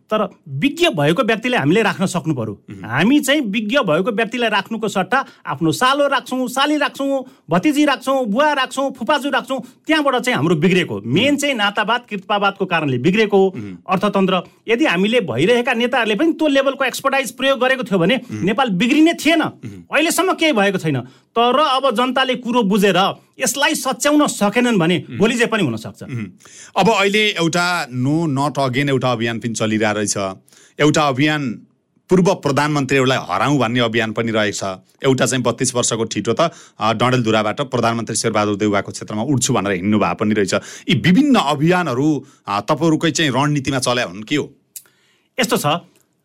तर 0.09 0.21
विज्ञ 0.59 0.89
भएको 0.93 1.23
व्यक्तिले 1.23 1.57
हामीले 1.57 1.81
राख्न 1.87 2.05
सक्नु 2.05 2.33
पर्यो। 2.33 2.53
हामी 2.83 3.19
चाहिँ 3.19 3.41
विज्ञ 3.47 3.77
भएको 3.87 4.11
व्यक्तिलाई 4.11 4.49
राख्नुको 4.49 4.87
सट्टा 4.89 5.19
आफ्नो 5.47 5.71
सालो 5.71 6.07
राख्छौँ 6.07 6.47
साली 6.49 6.77
राख्छौँ 6.77 7.23
भतिजी 7.49 7.85
राख्छौँ 7.85 8.25
बुवा 8.25 8.51
राख्छौँ 8.59 8.89
फुपाजु 8.97 9.29
राख्छौँ 9.29 9.59
त्यहाँबाट 9.87 10.15
चाहिँ 10.21 10.35
हाम्रो 10.35 10.55
बिग्रेको। 10.59 11.01
मेन 11.05 11.37
चाहिँ 11.37 11.55
नातावाद 11.55 12.01
कृतपावादको 12.09 12.65
कारणले 12.65 12.97
बिग्रेको। 12.99 13.37
हो 13.39 13.53
अर्थतन्त्र 13.87 14.41
यदि 14.67 14.85
हामीले 14.85 15.19
भइरहेका 15.21 15.73
नेताहरूले 15.73 16.15
पनि 16.15 16.33
त्यो 16.33 16.47
लेभलको 16.49 16.83
एक्सपर्टाइज 16.83 17.31
प्रयोग 17.37 17.59
गरेको 17.59 17.83
थियो 17.83 17.99
भने 17.99 18.15
नेपाल 18.27 18.69
बिग्रिने 18.75 19.13
थिएन। 19.15 19.41
अहिलेसम्म 19.87 20.33
केही 20.33 20.53
भएको 20.53 20.77
छैन। 20.77 20.99
तर 21.29 21.58
अब 21.59 21.95
जनताले 21.95 22.35
कुरो 22.43 22.63
बुझेर 22.63 22.97
यसलाई 23.39 23.75
सच्याउन 23.75 24.27
सकेनन् 24.29 24.79
भने 24.79 24.97
भोलि 25.17 25.35
जे 25.35 25.45
पनि 25.45 25.63
हुनसक्छ। 25.63 26.03
अब 26.75 26.87
अहिले 26.89 27.23
एउटा 27.37 27.65
नो 27.89 28.15
नट 28.27 28.59
अगेन 28.59 28.89
एउटा 28.89 29.11
अभियान 29.11 29.39
पनि 29.39 29.53
चलिरहेको 29.53 29.97
रहेछ। 29.97 30.17
एउटा 30.79 31.07
अभियान 31.07 31.41
पूर्व 32.09 32.33
प्रधानमन्त्रीहरूलाई 32.41 33.17
हराउँ 33.21 33.57
भन्ने 33.59 33.79
अभियान 33.79 34.11
पनि 34.17 34.31
रहेछ 34.31 34.63
एउटा 35.05 35.25
चाहिँ 35.25 35.43
बत्तिस 35.43 35.75
वर्षको 35.75 36.03
ठिटो 36.09 36.33
त 36.33 36.49
डडेलधुराबाट 36.97 37.61
प्रधानमन्त्री 37.69 38.15
शेरबहादुर 38.15 38.55
देउवाको 38.57 38.91
क्षेत्रमा 38.91 39.23
उठ्छु 39.29 39.53
भनेर 39.53 39.73
हिँड्नु 39.73 39.99
भए 39.99 40.13
पनि 40.17 40.33
रहेछ। 40.33 40.53
यी 40.89 40.95
विभिन्न 41.05 41.35
अभियानहरू 41.37 42.07
तपाईँहरूकै 42.65 43.11
चाहिँ 43.11 43.31
रणनीतिमा 43.31 43.79
चल्या 43.79 44.05
हुन् 44.09 44.25
के 44.25 44.35
हो? 44.35 44.45
यस्तो 45.37 45.57
छ। 45.57 45.65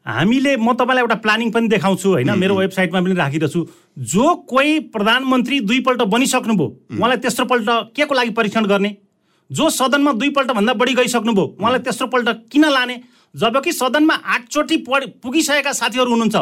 हामीले 0.07 0.57
म 0.57 0.73
तपाईँलाई 0.73 1.03
एउटा 1.05 1.17
प्लानिङ 1.21 1.51
पनि 1.53 1.69
देखाउँछु 1.69 2.09
होइन? 2.09 2.31
मेरो 2.33 2.55
वेबसाइटमा 2.57 3.01
पनि 3.01 3.15
राखिरहेको 3.15 3.49
छु 3.49 3.61
जो 3.99 4.35
कोही 4.35 4.81
प्रधानमन्त्री 4.81 5.61
दुईपल्ट 5.61 6.03
बनिसक्नुभयो 6.03 6.67
उहाँलाई 6.67 7.17
तेस्रो 7.17 7.47
पल्ट 7.47 7.67
के 7.69 8.05
को 8.05 8.15
लागि 8.15 8.31
परीक्षण 8.31 8.67
गर्ने? 8.67 8.97
जो 9.53 9.71
सदनमा 9.71 10.13
दुईपल्ट 10.13 10.53
भन्दा 10.53 10.73
बढी 10.73 10.95
गइसक्नुभयो 10.95 11.57
उहाँलाई 11.61 11.81
तेस्रो 11.81 12.07
पल्ट 12.07 12.29
किन 12.53 12.65
लाने? 12.65 13.01
जबकि 13.37 13.73
सदनमा 13.73 14.15
आठचोटि 14.15 14.77
पढ- 14.77 15.09
पुगिसकेका 15.23 15.73
साथीहरू 15.73 16.11
हुनुहुन्छ 16.11 16.37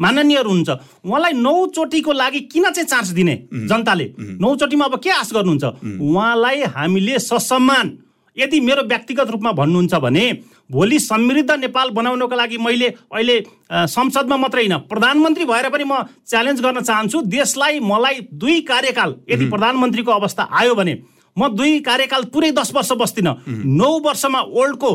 माननीयहरू 0.00 0.48
हुनुहुन्छ 0.50 0.80
उहाँलाई 1.04 1.32
नौचोटिको 1.32 2.12
लागि 2.12 2.40
किन 2.40 2.70
चाहिँ 2.70 2.88
चान्स 2.88 3.08
दिने 3.08 3.48
जनताले? 3.54 4.14
नौचोटिमा 4.20 4.84
अब 4.84 5.00
के 5.00 5.10
आश 5.10 5.32
गर्नुहुन्छ? 5.32 5.64
उहाँलाई 6.00 6.62
हामीले 6.62 7.18
ससम्मान 7.18 7.98
यदि 8.36 8.60
मेरो 8.60 8.82
व्यक्तिगत 8.88 9.30
रूपमा 9.30 9.52
भन्नुहुन्छ 9.52 9.94
भने 10.04 10.24
भोलि 10.72 10.98
समृद्ध 11.00 11.50
नेपाल 11.52 11.90
बनाउनको 11.92 12.36
लागि 12.36 12.58
मैले 12.58 12.88
अहिले 13.12 13.36
संसदमा 13.70 14.36
मात्रै 14.36 14.62
होइन 14.62 14.76
प्रधानमन्त्री 14.88 15.44
भएर 15.44 15.68
पनि 15.68 15.84
म 15.84 16.02
च्यालेन्ज 16.26 16.60
गर्न 16.60 16.80
चाहन्छु 16.82 17.22
देशलाई 17.28 17.80
मलाई 17.84 18.20
दुई 18.34 18.60
कार्यकाल 18.68 19.14
यदि 19.30 19.48
प्रधानमन्त्रीको 19.48 20.10
अवस्था 20.12 20.48
आयो 20.50 20.74
भने 20.74 20.94
म 21.36 21.48
दुई 21.50 21.80
कार्यकाल 21.80 22.24
पुरै 22.32 22.50
दस 22.52 22.72
वर्ष 22.74 22.92
बस्दिनँ। 23.00 23.34
नौ 23.48 23.90
वर्षमा 24.04 24.40
वर्ल्डको 24.48 24.90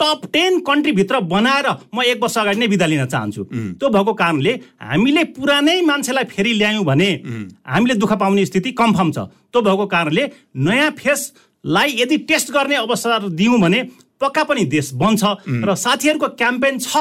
टप 0.00 0.20
टेन 0.32 0.58
कन्ट्रीभित्र 0.66 1.20
बनाएर 1.30 1.66
म 1.94 2.02
एक 2.02 2.22
वर्ष 2.22 2.36
अगाडि 2.38 2.58
नै 2.60 2.68
बिदा 2.68 2.86
लिन 2.86 3.04
चाहन्छु। 3.06 3.42
त्यो 3.78 3.88
भएको 3.88 4.12
कारणले 4.14 4.52
हामीले 4.82 5.24
पुरानै 5.34 5.80
मान्छेलाई 5.82 6.24
फेरि 6.30 6.52
ल्यायौँ 6.58 6.84
भने 6.84 7.10
हामीले 7.66 7.94
दुःख 7.94 8.12
पाउने 8.18 8.46
स्थिति 8.46 8.70
कन्फर्म 8.72 9.10
छ। 9.10 9.18
त्यो 9.50 9.62
भएको 9.62 9.86
कारणले 9.86 10.24
नयाँ 10.58 10.90
फेसलाई 11.64 11.96
यदि 11.96 12.16
टेस्ट 12.28 12.52
गर्ने 12.52 12.76
अवसर 12.76 13.28
दियौँ 13.30 13.58
भने 13.60 13.82
पक्का 14.20 14.44
पनि 14.44 14.64
देश 14.68 14.92
बन्छ 14.94 15.24
र 15.48 15.74
साथीहरूको 15.74 16.28
क्याम्पेन 16.36 16.78
छ। 16.78 16.96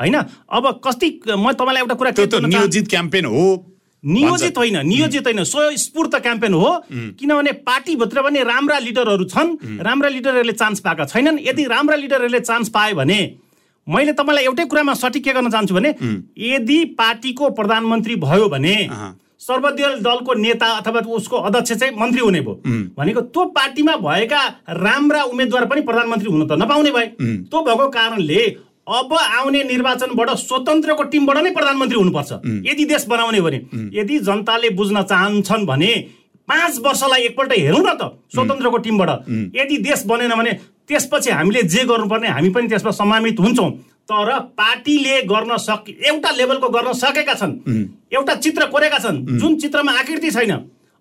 होइन? 0.00 0.16
अब 0.46 0.80
कति 0.84 1.08
म 1.26 1.52
तपाईँलाई 1.52 1.82
एउटा 1.82 1.94
कुरा 1.94 2.10
त्यो? 2.12 2.38
नियोजित 2.38 2.88
क्याम्पेन 2.88 3.24
हो। 3.24 3.64
नियोजित 4.04 4.58
होइन 4.58 4.86
नियोजित 4.86 5.24
होइन 5.24 5.44
स्वस्फूर्त 5.44 6.14
क्याम्पेन 6.22 6.52
हो। 6.54 6.70
किनभने 7.18 7.52
पार्टीभित्र 7.64 8.22
पनि 8.22 8.42
राम्रा 8.44 8.78
लिडरहरू 8.78 9.24
छन्। 9.24 9.56
राम्रा 9.80 10.08
लिडरहरूले 10.08 10.52
चान्स 10.52 10.80
पाएका 10.80 11.04
छैनन्। 11.04 11.38
यदि 11.40 11.64
राम्रा 11.64 11.96
लिडरहरूले 11.96 12.40
चान्स 12.40 12.68
पाए 12.68 12.92
भने 12.94 13.18
मैले 13.86 14.12
तपाईँलाई 14.12 14.44
एउटै 14.44 14.64
कुरामा 14.68 14.94
सठिक 14.94 15.24
के 15.24 15.32
गर्न 15.32 15.50
चाहन्छु 15.50 15.74
भने 15.74 15.90
यदि 16.36 16.78
पार्टीको 16.94 17.50
प्रधानमन्त्री 17.50 18.16
भयो 18.20 18.48
भने। 18.48 18.76
सर्वदलीय 19.40 19.96
दलको 20.02 20.34
नेता 20.34 20.66
अथवा 20.76 21.00
उसको 21.16 21.36
अध्यक्ष 21.36 21.72
चाहिँ 21.72 21.94
मन्त्री 21.96 22.20
हुने 22.20 22.40
भयो। 22.40 22.54
भनेको 22.96 23.20
त्यो 23.30 23.44
पार्टीमा 23.54 23.96
भएका 23.96 24.40
राम्रा 24.68 25.22
उम्मेद्वार 25.24 25.64
पनि 25.66 25.80
प्रधानमन्त्री 25.80 26.30
हुन 26.30 26.46
त 26.46 26.58
नपाउने 26.58 26.90
भए। 26.90 27.06
त्यो 27.46 27.62
भएको 27.62 27.88
कारणले 27.88 28.40
अब 28.88 29.12
आउने 29.14 29.62
निर्वाचनबाट 29.64 30.30
स्वतन्त्रको 30.38 31.02
टिमबाट 31.12 31.36
नै 31.38 31.50
प्रधानमन्त्री 31.50 31.98
हुनुपर्छ। 31.98 32.32
यदि 32.66 32.84
देश 32.84 33.04
बनाउने 33.06 33.40
भने। 33.40 33.58
यदि 33.94 34.18
जनताले 34.20 34.70
बुझ्न 34.70 35.02
चाहन्छन् 35.02 35.66
भने 35.66 35.92
पाँच 36.48 36.78
वर्षलाई 36.80 37.22
एकपल्ट 37.22 37.52
हेरौँ 37.52 37.84
न 37.84 37.94
त 38.00 38.02
स्वतन्त्रको 38.34 38.78
टिमबाट। 38.78 39.10
यदि 39.54 39.76
देश 39.84 40.04
बनेन 40.08 40.32
भने 40.34 40.52
त्यसपछि 40.88 41.30
हामीले 41.30 41.62
जे 41.68 41.84
गर्नुपर्ने 41.84 42.28
हामी 42.28 42.50
पनि 42.50 42.68
त्यसमा 42.68 42.90
समामित 42.96 43.40
हुन्छौँ। 43.40 43.70
तर 44.08 44.28
पार्टीले 44.56 45.20
गर्न 45.28 45.56
सक 45.60 45.84
एउटा 45.92 46.30
लेभलको 46.32 46.68
गर्न 46.68 46.92
सकेका 46.96 47.34
छन्। 47.34 47.52
एउटा 48.12 48.34
चित्र 48.34 48.66
कोरेका 48.66 48.98
छन्। 48.98 49.38
जुन 49.38 49.56
चित्रमा 49.56 49.92
आकृति 49.92 50.30
छैन। 50.30 50.52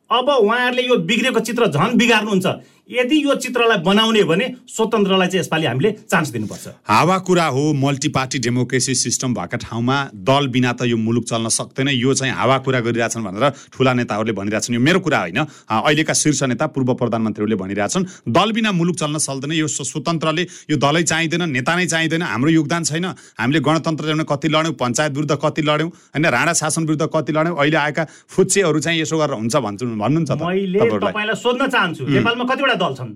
अब 0.10 0.30
उहाँहरूले 0.30 0.82
यो 0.82 0.96
बिग्रेको 0.98 1.40
चित्र 1.40 1.68
झन् 1.68 1.98
बिगार्नुहुन्छ। 1.98 2.46
यदि 2.92 3.24
यो 3.24 3.36
चित्रलाई 3.36 3.78
बनाउने 3.78 4.24
भने 4.24 4.46
स्वतन्त्रलाई 4.68 5.28
चाहिँ 5.28 5.40
यसपालि 5.40 5.66
हामीले 5.66 5.92
चान्स 5.92 6.30
दिनुपर्छ। 6.30 6.68
हावा 6.88 7.18
कुरा 7.18 7.46
हो 7.46 7.74
मल्टी 7.74 8.10
पार्टी 8.10 8.40
डेमोक्रेसी 8.40 8.96
सिस्टम 8.96 9.34
भएका 9.34 9.58
ठाउँमा 9.58 9.98
दल 10.16 10.48
बिना 10.48 10.72
त 10.74 10.82
यो 10.88 10.98
मुलुक 10.98 11.24
चल्न 11.24 11.50
सक्दैन। 11.50 11.90
यो 11.90 12.14
चाहिँ 12.14 12.34
हावा 12.34 12.58
कुरा 12.58 12.80
गरिरहेछन् 12.80 13.24
भनेर 13.24 13.52
ठुला 13.74 13.94
नेताहरूले 13.94 14.32
भनिरहेछन्। 14.32 14.76
यो 14.76 14.82
मेरो 14.82 15.00
कुरा 15.00 15.20
होइन। 15.20 15.40
अहिलेका 15.68 16.14
शीर्ष 16.14 16.44
नेता 16.44 16.68
पूर्व 16.68 16.94
प्रधानमन्त्रीहरूले 16.96 17.56
भनिरहेछन् 17.56 18.06
दल 18.32 18.52
बिना 18.52 18.72
मुलुक 18.72 18.96
चल्न 18.96 19.18
सक्दैन। 19.18 19.52
यो 19.52 19.68
स्व- 19.68 19.88
स्वतन्त्रले 19.88 20.48
यो 20.72 20.78
दलै 20.78 21.04
चाहिँदैन 21.04 21.44
नेता 21.52 21.76
नै 21.76 21.86
चाहिँदैन। 21.88 22.22
हाम्रो 22.24 22.50
योगदान 22.52 22.84
छैन। 22.84 23.06
हामीले 23.36 23.60
गणतन्त्र 23.60 24.06
ल्याउन 24.06 24.24
कति 24.24 24.48
लड्यौँ 24.48 24.76
पञ्चायत 24.80 25.12
विरुद्ध 25.12 25.36
कति 25.44 25.62
लड्यौँ 25.62 25.90
होइन 25.92 26.26
राणा 26.26 26.54
शासन 26.54 26.84
विरुद्ध 26.88 27.10
कति 27.14 27.32
लड्यौँ 27.36 27.58
अहिले 27.60 27.78
आएका 27.78 28.04
फुच्चेहरू 28.32 28.80
चाहिँ 28.80 29.02
यसो 29.02 29.18
गरेर 29.20 29.36
हुन्छ 29.36 29.56
भन्छु 29.58 29.86
भन्नुहुन्छ 29.86 30.32
मैले 30.32 30.80
तपाईँलाई 30.80 31.36
सोध्न 31.36 31.68
चाहन्छु। 31.68 32.04
नेपालमा 32.08 32.44
कतिवटा 32.48 32.76
दल 32.78 32.94
छन्। 32.98 33.12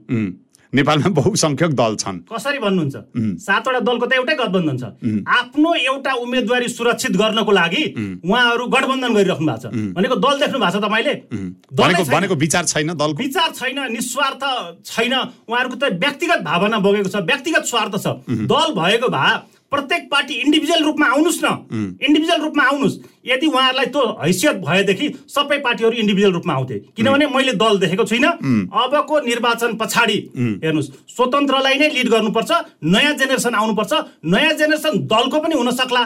नेपालमा 0.74 1.10
बहुसङ्ख्यक 1.12 1.72
दल 1.76 1.96
छन्। 2.00 2.18
कसरी 2.32 2.60
भन्नुहुन्छ? 2.64 2.96
सातवटा 3.44 3.80
दलको 3.84 4.06
त 4.08 4.14
एउटै 4.16 4.36
गठबन्धन 4.40 4.78
छ। 4.80 4.84
आफ्नो 5.28 5.70
एउटा 5.92 6.12
उम्मेदवारी 6.24 6.68
सुरक्षित 6.72 7.14
गर्नको 7.20 7.52
लागि 7.52 7.84
उहाँहरू 8.24 8.64
गठबन्धन 8.72 9.12
गरिराख्नु 9.12 9.48
भएको 9.52 9.60
छ। 9.60 9.66
भनेको 10.00 10.16
दल 10.16 10.36
देख्नु 10.40 10.60
भएको 10.64 10.72
छ 10.72 10.84
तपाईँले। 10.88 11.14
भनेको 11.76 12.36
विचार 12.40 12.64
छैन 12.72 12.96
दलको? 12.96 13.20
विचार 13.20 13.50
छैन 13.52 13.80
निस्वार्थ 13.92 14.44
छैन। 14.88 15.14
उहाँहरूको 15.44 15.76
त 15.76 15.84
व्यक्तिगत 16.00 16.40
भावना 16.48 16.78
बगेको 16.80 17.10
छ 17.12 17.20
व्यक्तिगत 17.20 17.64
स्वार्थ 17.68 17.94
छ। 18.00 18.08
दल 18.48 18.68
भएको 18.72 19.08
भए 19.12 19.36
प्रत्येक 19.72 20.10
पार्टी 20.12 20.34
इन्डिभिजुअल 20.36 20.84
रूपमा 20.84 21.06
आउनुहोस् 21.08 21.44
न। 21.44 21.98
इन्डिभिजुअल 22.02 22.42
रूपमा 22.42 22.64
आउनुहोस् 22.64 22.98
यदि 23.26 23.48
उहाँहरूलाई 23.48 23.86
त्यो 23.86 24.02
हैसियत 24.22 24.56
भएदेखि 24.68 25.08
सबै 25.28 25.58
पार्टीहरू 25.60 25.96
इन्डिभिजुअल 25.96 26.34
रूपमा 26.34 26.54
आउँथे। 26.54 26.78
किनभने 26.98 27.26
मैले 27.28 27.54
दल 27.56 27.78
देखेको 27.80 28.06
छुइनँ। 28.06 28.32
अबको 28.68 29.20
निर्वाचन 29.26 29.76
पछाडि 29.78 30.18
हेर्नुहोस् 30.64 30.90
स्वतन्त्रलाई 31.16 31.78
नै 31.80 31.90
लिड 31.90 32.10
गर्नुपर्छ। 32.10 32.52
नयाँ 32.84 33.14
जेनेरेसन 33.16 33.56
आउनुपर्छ। 33.56 33.94
नयाँ 34.26 34.54
जेनेरेसन 34.54 34.94
दलको 35.08 35.40
पनि 35.40 35.56
हुन 35.56 35.72
सक्ला 35.72 36.04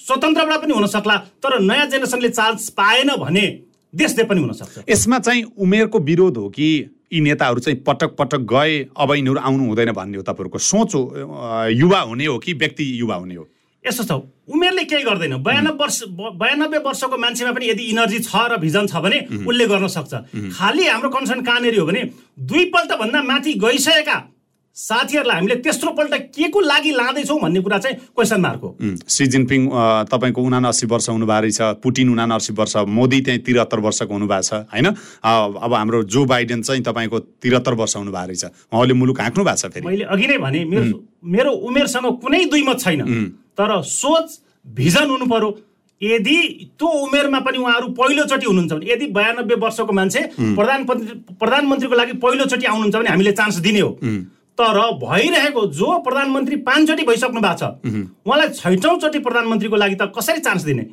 स्वतन्त्रबाट 0.00 0.60
पनि 0.62 0.72
हुन 0.72 0.86
सक्ला 0.86 1.16
तर 1.42 1.58
नयाँ 1.60 1.86
जेनेरेसनले 1.86 2.28
चान्स 2.30 2.68
पाएन 2.72 3.08
भने 3.20 3.46
देशले 3.94 4.24
पनि 4.24 4.40
हुनसक्छ। 4.40 4.88
यसमा 4.88 5.18
चाहिँ 5.18 5.42
उमेरको 5.58 5.98
विरोध 6.00 6.36
हो 6.36 6.48
कि 6.48 6.68
यी 7.12 7.20
नेताहरू 7.20 7.60
चाहिँ 7.60 7.78
पटक 7.86 8.16
पटक 8.18 8.40
गए 8.48 8.78
अब 8.96 9.14
यिनीहरू 9.14 9.40
आउनु 9.40 9.64
हुँदैन 9.68 9.92
भन्ने 9.92 10.16
हो 10.16 10.22
तपाईँहरूको 10.22 10.58
सोच 10.58 10.94
हो 10.94 11.02
युवा 11.70 12.00
हुने 12.00 12.26
हो 12.26 12.38
कि 12.38 12.52
व्यक्ति 12.54 12.84
युवा 13.00 13.14
हुने 13.14 13.34
हो? 13.34 13.48
यस्तो 13.84 14.04
छ 14.04 14.12
उमेरले 14.48 14.84
केही 14.84 15.02
गर्दैन। 15.04 15.36
बयानब्बे 15.42 15.82
वर्ष 15.82 16.02
बयानब्बे 16.38 16.78
वर्षको 16.86 17.16
मान्छेमा 17.18 17.52
पनि 17.52 17.66
यदि 17.68 17.84
इनर्जी 17.92 18.18
छ 18.22 18.48
र 18.48 18.56
भिजन 18.62 18.86
छ 18.86 18.96
भने 19.02 19.18
उसले 19.44 19.66
गर्न 19.66 19.86
सक्छ। 19.86 20.12
खालि 20.56 20.86
हाम्रो 20.86 21.10
कन्सर्न 21.10 21.42
कहाँनिर 21.42 21.78
हो 21.78 21.86
भने 21.86 22.02
दुईपल्ट 22.38 22.92
भन्दा 23.00 23.22
माथि 23.22 23.52
गइसकेका 23.58 24.16
साथीहरूलाई 24.76 25.36
हामीले 25.36 25.54
तेस्रो 25.60 25.90
पल्ट 25.92 26.14
के 26.32 26.48
को 26.48 26.60
लागि 26.60 26.90
लाँदैछौँ 26.92 27.38
भन्ने 27.40 27.60
कुरा 27.60 27.78
चाहिँ 27.78 27.96
क्वेसन 28.16 28.40
मार्क 28.40 28.60
हो 28.62 28.76
सी 29.06 29.26
जिनपिङ 29.26 29.68
तपाईँको 30.08 30.42
उनासी 30.42 30.86
वर्ष 30.86 31.08
हुनुभएको 31.08 31.40
रहेछ 31.40 31.60
पुटिन 31.82 32.08
उनासी 32.08 32.52
वर्ष 32.52 32.76
मोदी 32.88 33.20
चाहिँ 33.20 33.40
त्रिहत्तर 33.44 33.80
वर्षको 33.80 34.12
हुनुभएको 34.12 34.42
छ 34.42 34.52
होइन? 34.72 34.86
अब 35.24 35.74
हाम्रो 35.74 36.02
जो 36.08 36.24
बाइडेन 36.24 36.62
चाहिँ 36.62 36.82
तपाईँको 36.82 37.18
त्रिहत्तर 37.20 37.74
वर्ष 37.74 37.96
हुनुभएको 37.96 38.26
रहेछ 38.26 38.44
उहाँले 38.72 38.94
मुलुक 38.94 39.20
हाँक्नु 39.20 39.44
भएको 39.44 39.56
छ 39.56 39.72
फेरि। 39.72 39.86
मैले 39.86 40.04
अघि 40.08 40.26
नै 40.26 40.38
भने 40.40 40.64
मेरो 40.64 41.04
मेरो 41.20 41.52
उमेरसँग 41.68 42.08
कुनै 42.24 42.44
दुई 42.48 42.62
मत 42.64 42.80
छैन 42.80 43.00
तर 43.52 43.80
सोच 43.84 44.40
भिजन 44.66 45.10
हुनु 45.10 45.26
पर्यो। 45.28 45.50
यदि 46.00 46.36
त्यो 46.80 46.88
उमेरमा 47.04 47.38
पनि 47.44 47.58
उहाँहरू 47.58 47.88
पहिलोचोटि 47.94 48.46
हुनुहुन्छ 48.46 48.72
भने 48.72 48.92
यदि 48.92 49.06
बयानब्बे 49.12 49.54
वर्षको 49.54 49.92
मान्छे 49.92 50.20
प्रधानमन्त्री 50.34 51.36
प्रधानमन्त्रीको 51.36 51.94
लागि 51.94 52.12
पहिलोचोटि 52.24 52.66
आउनुहुन्छ 52.66 52.96
भने 52.96 53.08
हामीले 53.08 53.32
चान्स 53.32 53.56
दिने 53.66 53.80
हो। 53.80 53.98
तर 54.62 54.78
भइरहेको 55.02 55.66
जो 55.74 55.90
प्रधानमन्त्री 56.06 56.56
पाँचचोटि 56.62 57.02
भइसक्नु 57.02 57.40
भएको 57.42 57.58
छ 57.58 57.62
उहाँलाई 58.26 58.48
छैटौँचोटि 58.54 59.18
प्रधानमन्त्रीको 59.18 59.76
लागि 59.76 59.96
त 59.98 60.12
कसरी 60.14 60.40
चान्स 60.40 60.62
दिने? 60.62 60.84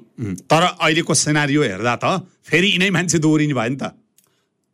तर 0.49 0.63
अहिलेको 0.73 1.13
सेनारियो 1.13 1.61
हेर्दा 1.63 1.95
त 2.03 2.05
फेरि 2.49 2.67
यिनै 2.73 2.89
मान्छे 2.89 3.17
दोहोरिने 3.21 3.53
भयो 3.53 3.69
नि 3.69 3.77
त। 3.77 3.93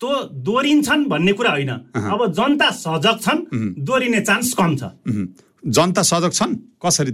त्यो 0.02 0.12
दोहोरिन्छन् 0.48 1.04
भन्ने 1.12 1.34
कुरा 1.34 1.52
होइन। 1.52 1.72
अब 1.96 2.22
जनता 2.32 2.70
सजग 2.72 3.20
छन् 3.20 3.42
दोहोरिने 3.84 4.22
चान्स 4.22 4.54
कम 4.54 4.72
छ। 4.76 4.84
जनता 5.66 6.02
सजग 6.04 6.32
छन्? 6.32 6.56
कसरी? 6.80 7.12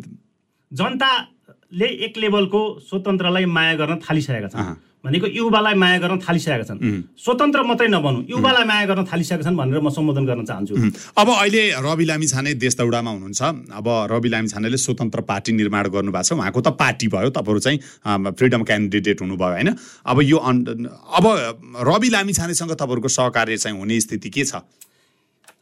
जनताले 0.71 1.87
एक 2.05 2.13
लेभलको 2.17 2.61
स्वतन्त्रलाई 2.89 3.45
माया 3.45 3.73
गर्न 3.81 3.99
थालिसकेका 4.05 4.49
छन्। 4.53 4.75
भनेको 5.05 5.27
युवालाई 5.27 5.73
माया 5.73 5.97
गर्न 5.97 6.19
थालिसकेका 6.19 6.63
छन्। 6.63 7.03
स्वतन्त्र 7.17 7.63
मात्रै 7.63 7.87
नबनु 7.87 8.21
युवालाई 8.29 8.63
माया 8.63 8.85
गर्न 8.85 9.05
थालिसकेका 9.05 9.43
छन् 9.43 9.57
भनेर 9.57 9.81
म 9.81 9.89
सम्बोधन 9.89 10.25
गर्न 10.25 10.45
चाहन्छु। 10.45 10.75
अब 11.17 11.27
अहिले 11.29 11.73
रवि 11.81 12.05
लामी 12.05 12.27
छाने 12.27 12.53
देश 12.53 12.77
दौडामा 12.77 13.11
हुनुहुन्छ। 13.11 13.41
अब 13.73 13.87
रवि 13.87 14.29
लामी 14.29 14.47
छानेले 14.47 14.77
स्वतन्त्र 14.77 15.21
पार्टी 15.21 15.51
निर्माण 15.51 15.89
गर्नुभएको 15.89 16.23
छ। 16.23 16.33
उहाँको 16.33 16.61
त 16.61 16.67
पार्टी 16.67 17.07
भयो 17.07 17.29
तपाईँहरू 17.29 17.59
चाहिँ 17.59 17.79
फ्रिडम 18.31 18.63
क्यान्डिडेट 18.63 19.21
हुनुभयो 19.21 19.49
होइन? 19.49 19.75
अब 20.05 20.21
यो 20.21 20.37
अन- 20.37 20.85
अब 21.17 21.25
रवि 21.81 22.09
लामी 22.09 22.33
छानेसँग 22.33 22.71
तपाईँहरूको 22.71 23.07
सहकार्य 23.07 23.57
चाहिँ 23.57 23.79
हुने 23.79 23.99
स्थिति 23.99 24.29
के 24.29 24.43
छ? 24.45 24.55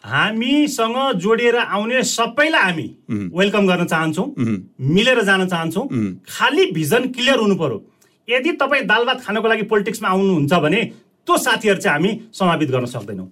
हामीसँग 0.04 1.20
जोडिएर 1.20 1.56
आउने 1.56 2.04
सबैलाई 2.04 2.62
हामी 2.62 2.88
वेलकम 3.10 3.68
गर्न 3.68 3.86
चाहन्छौँ 3.86 4.36
मिलेर 4.82 5.24
जान 5.24 5.48
चाहन्छौँ। 5.48 5.88
खालि 6.30 6.72
भिजन 6.72 7.08
क्लियर 7.12 7.40
हुनु 7.40 7.56
पर्यो। 7.56 7.86
यदि 8.30 8.52
तपाईँ 8.62 8.84
दाल 8.86 9.06
भात 9.06 9.22
खानको 9.22 9.48
लागि 9.48 9.64
पोलिटिक्समा 9.72 10.10
आउनुहुन्छ 10.10 10.54
भने 10.54 10.82
त्यो 11.28 11.38
साथीहरू 11.38 11.80
चाहिँ 11.80 11.96
हामी 11.96 12.12
समावित 12.34 12.70
गर्न 12.72 12.86
सक्दैनौँ। 12.86 13.28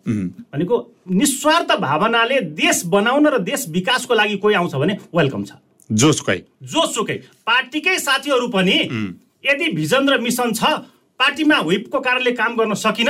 भनेको 0.54 0.76
निस्वार्थ 1.12 1.72
भावनाले 1.82 2.40
देश 2.54 2.84
बनाउन 2.86 3.28
र 3.28 3.38
देश 3.42 3.66
विकासको 3.70 4.14
लागि 4.14 4.38
कोही 4.38 4.56
आउँछ 4.56 4.76
भने 4.76 4.94
वेलकम 5.16 5.44
छ। 5.44 5.52
जोसकै। 5.90 6.38
जोसुकै। 6.64 7.18
पार्टीकै 7.48 7.98
साथीहरू 7.98 8.48
पनि 8.50 8.78
यदि 9.46 9.68
भिजन 9.74 10.10
र 10.10 10.20
मिसन 10.22 10.54
छ 10.54 10.64
पार्टीमा 11.20 11.58
व्हिपको 11.62 12.00
कारणले 12.00 12.32
काम 12.32 12.56
गर्न 12.56 12.74
सकिन 12.76 13.10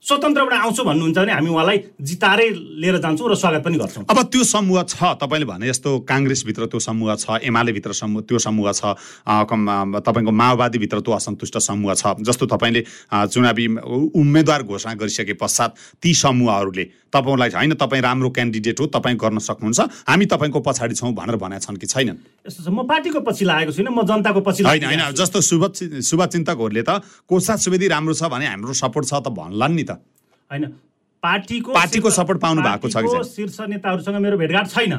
स्वतन्त्रबाट 0.00 0.52
आउँछु 0.54 0.82
भन्नुहुन्छ 0.84 1.18
भने 1.18 1.32
हामी 1.32 1.50
उहाँलाई 1.50 1.78
जितारै 2.00 2.48
लिएर 2.80 2.96
जान्छौँ 3.04 3.28
र 3.30 3.34
स्वागत 3.36 3.62
पनि 3.64 3.76
गर्छौँ। 3.78 4.04
अब 4.08 4.18
त्यो 4.32 4.44
समूह 4.44 4.82
छ 4.88 4.96
तपाईँले 5.20 5.46
भने 5.46 5.68
जस्तो 5.68 5.90
काङ्ग्रेसभित्र 6.08 6.66
त्यो 6.72 6.80
समूह 6.80 7.14
छ 7.14 7.36
एमालेभित्र 7.44 7.92
समूह 7.92 8.24
त्यो 8.24 8.38
समूह 8.40 8.72
छ 8.72 8.96
तपाईँको 9.28 10.32
माओवादीभित्र 10.32 11.00
त्यो 11.04 11.12
असन्तुष्ट 11.12 11.58
समूह 11.60 11.94
छ 11.94 12.16
जस्तो 12.16 12.46
तपाईँले 12.48 12.80
चुनावी 13.28 13.66
उम्मेद्वार 14.16 14.62
घोषणा 14.64 14.94
गरिसके 14.96 15.36
पश्चात 15.36 15.70
ती 16.00 16.14
समूहहरूले 16.16 16.84
तपाईँलाई 17.12 17.50
होइन 17.52 17.74
तपाईँ 17.76 18.02
राम्रो 18.02 18.30
क्यान्डिडेट 18.30 18.80
हो 18.80 18.86
तपाईँ 18.96 19.16
गर्न 19.20 19.38
सक्नुहुन्छ 19.38 19.80
हामी 20.08 20.26
तपाईँको 20.32 20.60
पछाडि 20.64 20.94
छौँ 20.94 21.12
भनेर 21.12 21.36
भनेका 21.36 21.60
छन् 21.60 21.76
कि 21.76 21.86
छैनन्? 21.86 22.18
यस्तो 22.46 22.62
छ 22.64 22.68
म 22.70 22.86
पार्टीको 22.86 23.20
पछि 23.20 23.44
लागेको 23.44 23.72
छुइनँ 23.74 23.92
म 23.92 24.06
जनताको 24.06 24.40
पछि 24.40 24.62
होइन 24.64 24.84
होइन। 24.86 25.02
जस्तो 25.12 25.40
शुभ 25.42 25.62
शुभचिन्तकहरूले 26.00 26.82
त 26.86 27.02
कोसा 27.26 27.56
सुवेदी 27.58 27.86
राम्रो 27.90 28.14
छ 28.14 28.30
भने 28.30 28.46
हाम्रो 28.46 28.72
सपोर्ट 28.72 29.06
छ 29.10 29.14
त 29.20 29.28
भन्लान् 29.28 29.74
नि 29.74 29.84
त। 29.90 29.98
होइन 30.50 30.64
पार्टीको 31.22 31.72
पार्टीको 31.72 32.08
support 32.10 32.38
पाउनु 32.40 32.62
भएको 32.62 32.88
छ? 32.88 32.96
शीर्ष 33.26 33.60
नेताहरूसँग 33.68 34.16
मेरो 34.16 34.36
भेटघाट 34.38 34.66
छैन। 34.70 34.92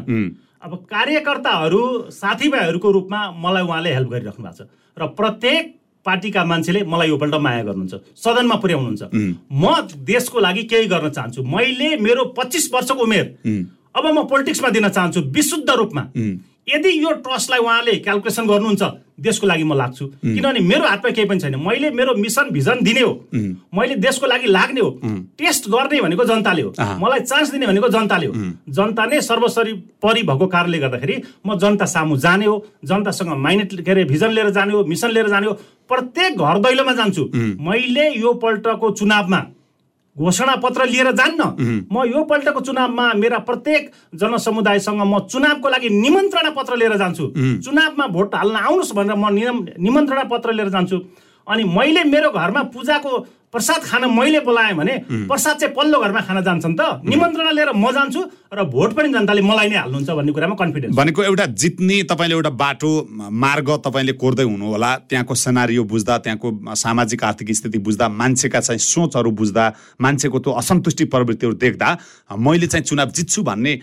अब 0.61 0.71
कार्यकर्ताहरू 0.85 1.81
साथीभाइहरूको 2.13 2.91
रूपमा 2.91 3.19
मलाई 3.33 3.63
उहाँले 3.63 3.93
हेल्प 3.93 4.09
गरिराख्नु 4.09 4.43
भएको 4.45 4.57
छ। 4.57 4.69
र 4.97 5.07
प्रत्येक 5.17 5.63
पार्टीका 6.05 6.43
मान्छेले 6.45 6.83
मलाई 6.83 7.07
योपल्ट 7.09 7.35
माया 7.41 7.63
गर्नुहुन्छ 7.63 7.93
सदनमा 8.17 8.55
पुर्याउनुहुन्छ। 8.61 9.03
म 9.49 9.63
देशको 10.05 10.37
लागि 10.39 10.63
केही 10.69 10.85
गर्न 10.89 11.09
चाहन्छु। 11.09 11.41
मैले 11.41 11.89
मेरो 11.97 12.23
पच्चिस 12.37 12.73
वर्षको 12.73 13.01
उमेर। 13.01 13.25
अब 13.97 14.05
म 14.05 14.25
पोलिटिक्समा 14.29 14.69
दिन 14.69 14.89
चाहन्छु 14.89 15.21
विशुद्ध 15.29 15.69
रूपमा। 15.69 16.03
यदि 16.73 16.89
यो 17.03 17.11
ट्रस्टलाई 17.23 17.59
उहाँले 17.59 17.93
क्यालकुलेसन 18.05 18.47
गर्नुहुन्छ 18.47 18.83
देशको 19.21 19.47
लागि 19.47 19.63
म 19.63 19.73
लाग्छु। 19.77 20.05
किनभने 20.23 20.59
मेरो 20.59 20.87
हातमा 20.87 21.09
केही 21.11 21.27
पनि 21.29 21.39
छैन। 21.39 21.55
मैले 21.61 21.89
मेरो 21.93 22.15
मिसन 22.17 22.49
भिजन 22.51 22.81
दिने 22.81 23.01
हो। 23.01 23.13
मैले 23.77 23.95
देशको 24.01 24.27
लागि 24.27 24.47
लाग्ने 24.47 24.81
हो। 24.81 24.89
टेस्ट 25.37 25.69
गर्ने 25.69 26.01
भनेको 26.01 26.25
जनताले 26.25 26.61
हो। 26.61 26.73
मलाई 26.99 27.19
चान्स 27.19 27.51
दिने 27.51 27.67
भनेको 27.67 27.89
जनताले 27.89 28.25
हो। 28.25 28.33
जनता 28.73 29.05
नै 29.05 29.21
सर्वसरी 29.21 29.73
परि 30.01 30.21
भएको 30.23 30.47
कारणले 30.47 30.77
गर्दाखेरि 30.79 31.15
म 31.45 31.57
जनता 31.59 31.85
सामु 31.85 32.17
जाने 32.17 32.45
हो। 32.45 32.65
जनतासँग 32.85 33.29
माइनेट 33.37 33.81
के 33.85 33.91
अरे 33.91 34.03
भिजन 34.09 34.31
लिएर 34.31 34.49
जाने 34.49 34.73
हो 34.73 34.83
मिसन 34.85 35.09
लिएर 35.11 35.29
जाने 35.29 35.47
हो। 35.47 35.53
प्रत्येक 35.89 36.37
घर 36.37 36.57
दैलोमा 36.59 36.93
जान्छु। 36.93 37.29
मैले 37.61 38.09
यो 38.17 38.33
पल्टको 38.41 38.91
चुनावमा 38.91 39.41
घोषणा 40.17 40.55
पत्र 40.55 40.85
लिएर 40.85 41.11
जान्न। 41.11 41.41
म 41.91 42.03
यो 42.05 42.23
पल्टको 42.23 42.59
चुनावमा 42.59 43.13
मेरा 43.13 43.37
प्रत्येक 43.37 43.91
जनसमुदायसँग 44.15 45.01
म 45.01 45.19
चुनावको 45.19 45.69
लागि 45.69 45.89
निमन्त्रणा 45.89 46.49
पत्र 46.49 46.75
लिएर 46.75 46.95
जान्छु। 46.97 47.25
चुनावमा 47.63 48.07
भोट 48.07 48.35
हाल्न 48.35 48.55
आउनुहोस् 48.55 48.93
भनेर 48.95 49.15
म 49.15 49.29
निम- 49.29 49.69
निमन्त्रणा 49.79 50.23
पत्र 50.23 50.51
लिएर 50.53 50.69
जान्छु। 50.69 50.97
अनि 51.47 51.63
मैले 51.63 52.03
मेरो 52.03 52.29
घरमा 52.31 52.61
पूजाको 52.63 53.11
प्रसाद 53.53 53.81
खान 53.83 54.03
मैले 54.11 54.39
बोलाएँ 54.41 54.73
भने 54.73 54.95
प्रसाद 55.27 55.57
चाहिँ 55.57 55.75
पल्लो 55.75 55.99
घरमा 55.99 56.21
खान 56.23 56.41
जान्छन् 56.43 56.75
त। 56.79 57.03
निमन्त्रणा 57.03 57.51
लिएर 57.51 57.71
म 57.75 57.91
जान्छु 57.91 58.21
र 58.53 58.63
भोट 58.63 58.93
पनि 58.95 59.09
जनताले 59.11 59.41
मलाई 59.41 59.69
नै 59.69 59.77
हाल्नुहुन्छ 59.77 60.09
भन्ने 60.09 60.31
कुरामा 60.31 60.55
कन्फिडेन्स 60.55 60.95
भनेको 60.95 61.23
एउटा 61.23 61.45
जित्ने 61.61 61.97
तपाईँले 62.07 62.35
एउटा 62.35 62.49
बाटो 62.55 62.91
मार्ग 63.11 63.69
तपाईँले 63.85 64.13
कोर्दै 64.23 64.43
हुनु 64.43 64.65
होला 64.71 64.91
त्यहाँको 65.09 65.35
सेनारियो 65.35 65.83
बुझ्दा 65.83 66.17
त्यहाँको 66.17 66.75
सामाजिक 66.75 67.23
आर्थिक 67.23 67.51
स्थिति 67.51 67.79
बुझ्दा 67.79 68.09
मान्छेका 68.09 68.59
चाहिँ 68.59 68.79
सोचहरू 68.79 69.31
बुझ्दा 69.31 69.63
मान्छेको 70.01 70.39
त्यो 70.39 70.51
असन्तुष्टि 70.61 71.05
प्रवृत्तिहरू 71.11 71.55
देख्दा 71.55 71.97
मैले 72.39 72.67
चाहिँ 72.67 72.85
चुनाव 72.85 73.09
जित्छु 73.11 73.43
भन्ने 73.43 73.79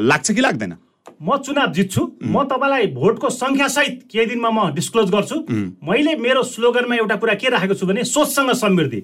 लाग्छ 0.00 0.30
कि 0.30 0.40
लाग्दैन? 0.40 0.74
म 1.20 1.36
चुनाव 1.36 1.72
जित्छु। 1.72 2.02
म 2.24 2.42
तपाईँलाई 2.48 2.86
भोटको 2.96 3.28
संख्या 3.30 3.68
सहित 3.68 4.08
केही 4.10 4.26
दिनमा 4.26 4.50
म 4.50 4.72
डिस्क्लोज 4.74 5.10
गर्छु। 5.10 5.36
मैले 5.84 6.16
मेरो 6.16 6.42
स्लोगनमा 6.42 6.94
एउटा 6.96 7.16
कुरा 7.20 7.34
के 7.36 7.48
राखेको 7.48 7.74
छु 7.76 7.86
भने 7.86 8.04
सोचसँग 8.04 8.52
समृद्धि। 8.56 9.00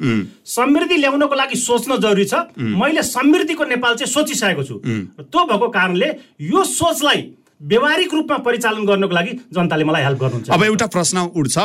समृद्धि 0.48 0.96
ल्याउनको 0.96 1.34
लागि 1.36 1.56
सोच्न 1.56 2.00
जरुरी 2.00 2.24
छ। 2.24 2.34
मैले 2.56 3.02
समृद्धिको 3.04 3.64
नेपाल 3.64 3.94
चाहिँ 3.96 4.12
सोचिसकेको 4.12 4.62
छु। 4.64 4.76
त्यो 5.20 5.44
भएको 5.44 5.68
कारणले 5.68 6.08
यो 6.40 6.64
सोचलाई 6.64 7.20
व्यवहारिक 7.62 8.14
रूपमा 8.14 8.36
परिचालन 8.44 8.84
गर्नको 8.86 9.14
लागि 9.14 9.32
जनताले 9.52 9.84
मलाई 9.84 10.02
हेल्प 10.04 10.18
गर्नुहुन्छ। 10.20 10.50
अब 10.50 10.62
एउटा 10.64 10.86
प्रश्न 10.86 11.18
उठ्छ। 11.36 11.56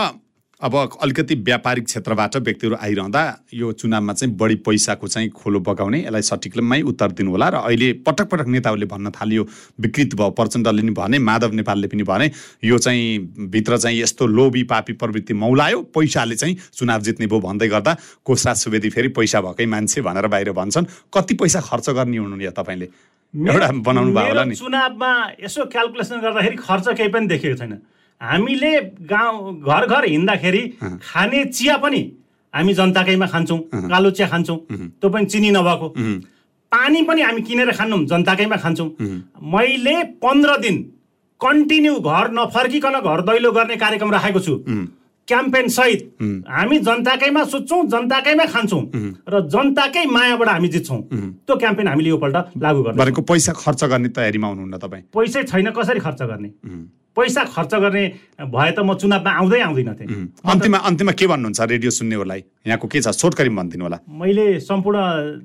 अब 0.61 0.75
अलिकति 1.01 1.35
व्यापारिक 1.35 1.85
क्षेत्रबाट 1.85 2.35
व्यक्तिहरू 2.37 2.75
आइरहँदा 2.81 3.21
यो 3.53 3.71
चुनावमा 3.73 4.13
चाहिँ 4.13 4.35
बढी 4.37 4.55
पैसाको 4.61 5.07
चाहिँ 5.07 5.29
खोलो 5.29 5.59
बगाउने 5.59 5.99
यसलाई 5.99 6.21
सटिकमै 6.21 6.81
उत्तर 6.81 7.11
दिनु 7.17 7.31
होला 7.31 7.47
र 7.49 7.55
अहिले 7.65 7.91
पटक 8.05 8.29
पटक 8.29 8.47
नेताहरूले 8.47 8.85
भन्न 8.85 9.11
थालियो 9.11 9.43
विकृत 9.81 10.13
भयो 10.15 10.29
प्रचण्डले 10.37 10.81
नि 10.81 10.91
भने 10.93 11.19
माधव 11.19 11.51
नेपालले 11.57 11.87
पनि 11.87 12.03
भने 12.03 12.31
यो 12.63 12.77
चाहिँ 12.77 13.17
भित्र 13.49 13.77
चाहिँ 13.77 14.01
यस्तो 14.01 14.27
लोभी 14.27 14.63
पापी 14.69 14.93
प्रवृत्ति 15.01 15.33
मौलायो 15.33 15.81
पैसाले 15.97 16.35
चाहिँ 16.35 16.57
चुनाव 16.73 17.01
जित्ने 17.01 17.27
भयो 17.27 17.39
भन्दै 17.41 17.67
गर्दा 17.67 17.95
कोषराज 18.25 18.57
सुवेदी 18.57 18.89
फेरि 18.89 19.07
पैसा 19.17 19.41
भएकै 19.41 19.65
मान्छे 19.65 20.01
भनेर 20.01 20.27
बाहिर 20.27 20.51
भन्छन्। 20.51 20.85
कति 21.13 21.33
पैसा 21.41 21.61
खर्च 21.61 21.89
गर्ने 21.89 22.17
हुनु 22.17 22.41
या 22.41 22.51
तपाईँले? 22.53 22.85
एउटा 23.33 23.71
बनाउनु 23.81 24.13
भयो 24.13 24.27
होला 24.27 24.43
नि। 24.45 24.55
चुनावमा 24.55 25.11
यसो 25.43 25.65
क्यालकुलेसन 25.73 26.21
गर्दाखेरि 26.21 26.57
खर्च 26.61 26.87
केही 26.97 27.09
पनि 27.09 27.27
देखेको 27.27 27.57
छैन। 27.57 27.73
हामीले 28.21 28.71
गाउँ 29.09 29.59
घर 29.59 29.85
घर 29.85 30.05
हिँड्दाखेरि 30.05 30.61
खाने 31.03 31.43
चिया 31.45 31.77
पनि 31.77 32.01
हामी 32.53 32.73
जनताकैमा 32.73 33.27
खान्छौँ 33.27 33.59
कालो 33.73 34.11
चिया 34.11 34.27
खान्छौँ 34.27 34.57
त्यो 34.69 35.09
पनि 35.09 35.25
चिनी 35.25 35.49
नभएको। 35.51 35.87
पानी 36.71 37.01
पनि 37.03 37.21
हामी 37.21 37.41
किनेर 37.41 37.71
खान्नौँ 37.73 38.05
जनताकैमा 38.05 38.57
खान्छौँ। 38.63 38.89
मैले 39.53 40.03
पन्ध्र 40.23 40.57
दिन 40.61 40.77
कन्टिन्यू 41.41 41.93
घर 41.99 42.31
नफर्किकन 42.31 42.99
घर 43.01 43.21
दैलो 43.27 43.51
गर्ने 43.51 43.75
कार्यक्रम 43.75 44.11
राखेको 44.11 44.39
छु। 44.39 44.53
क्याम्पेन 45.27 45.67
सहित 45.67 45.99
हामी 46.49 46.77
जनताकैमा 46.79 47.43
सुत्छौँ 47.43 47.85
जनताकैमा 47.87 48.45
खान्छौँ 48.45 48.83
र 49.29 49.41
जनताकै 49.47 50.05
मायाबाट 50.05 50.49
हामी 50.49 50.67
जित्छौँ। 50.67 51.01
त्यो 51.45 51.55
क्याम्पेन 51.55 51.87
हामीले 51.87 52.09
योपल्ट 52.09 52.35
लागू 52.57 52.81
गर्छौँ 52.83 52.99
भनेको 52.99 53.21
पैसा 53.21 53.51
खर्च 53.53 53.83
गर्ने 53.83 54.09
तयारीमा 54.09 54.47
हुनुहुन्न 54.47 54.77
तपाईँ? 54.77 55.03
पैसै 55.13 55.43
छैन 55.51 55.69
कसरी 55.71 55.99
खर्च 55.99 56.21
गर्ने? 56.31 56.49
पैसा 57.11 57.43
खर्च 57.43 57.73
गर्ने 57.75 58.03
भए 58.39 58.71
त 58.71 58.79
म 58.79 58.93
चुनावमा 58.95 59.31
आउँदै 59.31 59.59
आउँदिनँ 59.61 59.95
थिएँ। 59.99 60.07
अन्तिममा 60.47 60.77
अन्तिममा 60.89 61.11
के 61.11 61.27
भन्नुहुन्छ 61.27 61.59
रेडियो 61.59 61.91
सुन्नेहरूलाई? 61.91 62.41
यहाँको 62.67 62.87
के 62.87 62.99
छ? 63.01 63.11
छोटकरी 63.11 63.49
भनिदिनु 63.51 63.83
होला 63.83 63.97
मैले 64.07 64.59
सम्पूर्ण 64.59 64.99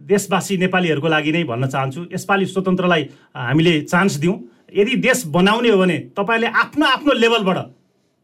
देशवासी 0.06 0.56
नेपालीहरूको 0.62 1.08
लागि 1.10 1.32
नै 1.32 1.42
भन्न 1.44 1.66
चाहन्छु। 1.66 2.00
यसपालि 2.14 2.46
स्वतन्त्रलाई 2.46 3.02
हामीले 3.34 3.74
चान्स 3.90 4.14
दिउँ। 4.22 4.36
यदि 4.74 4.94
देश 5.02 5.26
बनाउने 5.30 5.68
हो 5.70 5.78
भने 5.78 5.98
तपाईँले 6.14 6.46
आफ्नो 6.46 6.84
आफ्नो 6.86 7.12
लेभलबाट 7.12 7.58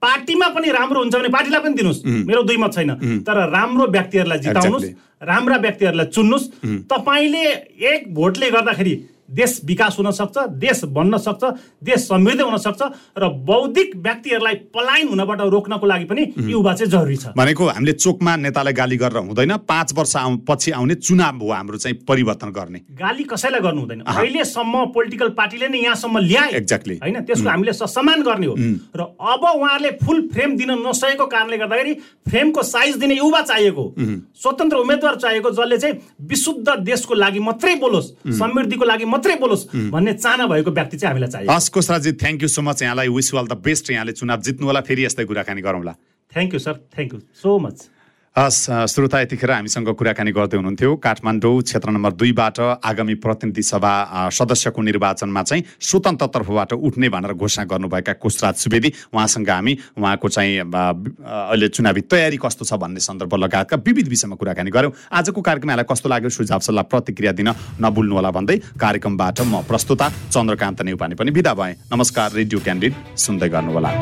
पार्टीमा 0.03 0.49
पनि 0.49 0.71
राम्रो 0.71 1.01
हुन्छ 1.01 1.15
भने 1.15 1.29
पार्टीलाई 1.29 1.61
पनि 1.63 1.75
दिनुहोस्। 1.75 2.05
मेरो 2.27 2.43
दुई 2.43 2.57
मत 2.57 2.73
छैन। 2.75 2.91
तर 3.27 3.37
राम्रो 3.51 3.87
व्यक्तिहरूलाई 3.87 4.39
जिताउनुहोस् 4.39 4.89
राम्रा 5.23 5.57
व्यक्तिहरूलाई 5.57 6.07
चुन्नुहोस्। 6.07 6.49
तपाईँले 6.91 7.45
एक 7.91 8.13
भोटले 8.15 8.51
गर्दाखेरि 8.51 8.95
देश 9.33 9.61
विकास 9.65 9.97
हुन 9.99 10.11
सक्छ 10.13 10.47
देश 10.61 10.85
बन्न 10.91 11.19
सक्छ 11.19 11.43
देश 11.85 12.07
समृद्ध 12.09 12.41
हुन 12.41 12.57
सक्छ 12.59 12.83
र 13.19 13.29
बौद्धिक 13.43 13.97
व्यक्तिहरूलाई 13.97 14.55
पलायन 14.75 15.09
हुनबाट 15.09 15.41
रोक्नको 15.53 15.87
लागि 15.87 16.05
पनि 16.05 16.23
युवा 16.39 16.75
चाहिँ 16.75 16.91
जरुरी 16.93 17.17
छ। 17.17 17.33
भनेको 17.37 17.67
हामीले 17.67 17.93
चोकमा 17.95 18.37
नेतालाई 18.37 18.73
गाली 18.73 18.97
गरेर 18.97 19.25
हुँदैन 19.25 19.57
पाँच 19.69 19.95
वर्ष 19.97 20.15
पछि 20.49 20.71
आउने 20.73 20.95
चुनाव 20.97 21.39
हो 21.39 21.53
हाम्रो 21.53 21.79
चाहिँ 21.79 21.97
परिवर्तन 22.09 22.49
गर्ने। 22.53 22.79
गाली 22.99 23.25
कसैलाई 23.25 23.61
गर्नु 23.61 23.81
हुँदैन। 23.81 24.01
अहिलेसम्म 24.03 24.85
पोलिटिकल 24.93 25.29
पार्टीले 25.39 25.69
नै 25.69 25.79
यहाँसम्म 25.79 26.19
ल्याए। 26.19 26.51
एक्ज्याक्टली 26.57 26.97
होइन 27.03 27.21
त्यसको 27.25 27.49
हामीले 27.49 27.73
सम्मान 27.73 28.23
गर्ने 28.23 28.47
हो। 28.47 28.57
र 28.97 29.01
अब 29.33 29.43
उहाँहरूले 29.45 29.91
फुल 30.03 30.21
फ्रेम 30.33 30.57
दिन 30.57 30.71
नसकेको 30.83 31.27
कारणले 31.27 31.59
गर्दाखेरि 31.59 31.95
फ्रेमको 32.29 32.63
साइज 32.65 32.97
दिने 32.97 33.15
युवा 33.15 33.41
चाहिएको 33.43 33.85
स्वतन्त्र 34.43 34.77
उम्मेद्वार 34.77 35.17
चाहिएको 35.17 35.51
जसले 35.51 35.79
चाहिँ 35.79 35.95
विशुद्ध 36.29 36.69
देशको 36.83 37.15
लागि 37.15 37.41
मात्रै 37.41 37.75
बोलोस् 37.79 38.13
समृद्धिको 38.39 38.85
लागि 38.85 39.05
मात्रै 39.05 39.22
बोलोस् 39.43 39.67
भन्ने 39.95 40.13
चाहना 40.15 40.47
भएको 40.47 40.71
व्यक्ति 40.71 40.97
चाहिँ 40.97 41.11
हामीलाई 41.13 41.31
चाहियो 41.31 41.53
हस् 41.53 41.71
कोसराजी 41.71 42.13
थ्याङ्क 42.13 42.43
यू 42.43 42.49
सो 42.49 42.63
मच 42.63 42.83
यहाँलाई 42.83 43.09
विस 43.09 43.35
अल 43.35 43.47
द 43.47 43.55
बेस्ट 43.63 43.91
यहाँले 43.91 44.13
चुनाव 44.13 44.41
जित्नु 44.43 44.67
होला 44.67 44.81
फेरि 44.81 45.05
यस्तै 45.05 45.25
कुराकानी 45.25 45.63
गरौँला। 45.63 45.93
Thank 46.33 46.55
you 46.55 46.59
sir 46.59 46.75
thank 46.97 47.15
you 47.15 47.21
so 47.43 47.59
much 47.59 47.77
हस् 48.37 48.89
श्रोता 48.89 49.21
यतिखेर 49.21 49.51
हामीसँग 49.51 49.89
कुराकानी 49.93 50.33
गर्दै 50.33 50.57
हुनुहुन्थ्यो। 50.57 50.97
काठमाडौँ 51.05 51.61
क्षेत्र 51.69 51.91
नम्बर 51.93 52.13
दुईबाट 52.17 52.81
आगामी 52.81 53.15
प्रतिनिधि 53.21 53.63
सभा 53.63 53.93
सदस्यको 54.33 54.83
निर्वाचनमा 54.83 55.43
चाहिँ 55.43 55.65
स्वतन्त्र 55.77 56.27
तर्फबाट 56.33 56.73
उठ्ने 56.73 57.09
भनेर 57.13 57.33
घोषणा 57.37 57.65
गर्नुभएका 57.69 58.13
कुशराज 58.17 58.55
सुवेदी 58.57 58.93
उहाँसँग 59.13 59.51
हामी 59.51 59.77
उहाँको 60.01 60.29
चाहिँ 60.33 60.65
अहिले 60.65 61.69
चुनावी 61.69 62.01
तयारी 62.09 62.37
कस्तो 62.41 62.65
छ 62.65 62.81
भन्ने 62.81 63.05
सन्दर्भ 63.05 63.35
लगायतका 63.37 63.77
विविध 63.85 64.09
विषयमा 64.09 64.37
कुराकानी 64.41 64.71
गऱ्यौँ। 64.73 64.93
आजको 65.13 65.41
कार्यक्रम 65.45 65.69
यहाँलाई 65.69 65.93
कस्तो 65.93 66.09
लाग्यो? 66.09 66.31
सुझाव 66.33 66.61
सल्लाह 66.65 66.85
प्रतिक्रिया 66.89 67.33
दिन 67.37 67.53
नभुल्नुहोला 67.85 68.31
भन्दै 68.33 68.57
कार्यक्रमबाट 68.81 69.41
म 69.45 69.61
प्रस्तुता 69.69 70.09
चन्द्रकान्त 70.33 70.83
नेउपाने 70.89 71.15
पनि 71.21 71.31
विदा 71.37 71.53
भएँ। 71.53 71.77
नमस्कार 71.93 72.33
रेडियो 72.33 72.61
क्यान्डिड 72.65 72.93
सुन्दै 73.13 73.49
गर्नुहोला। 73.53 73.93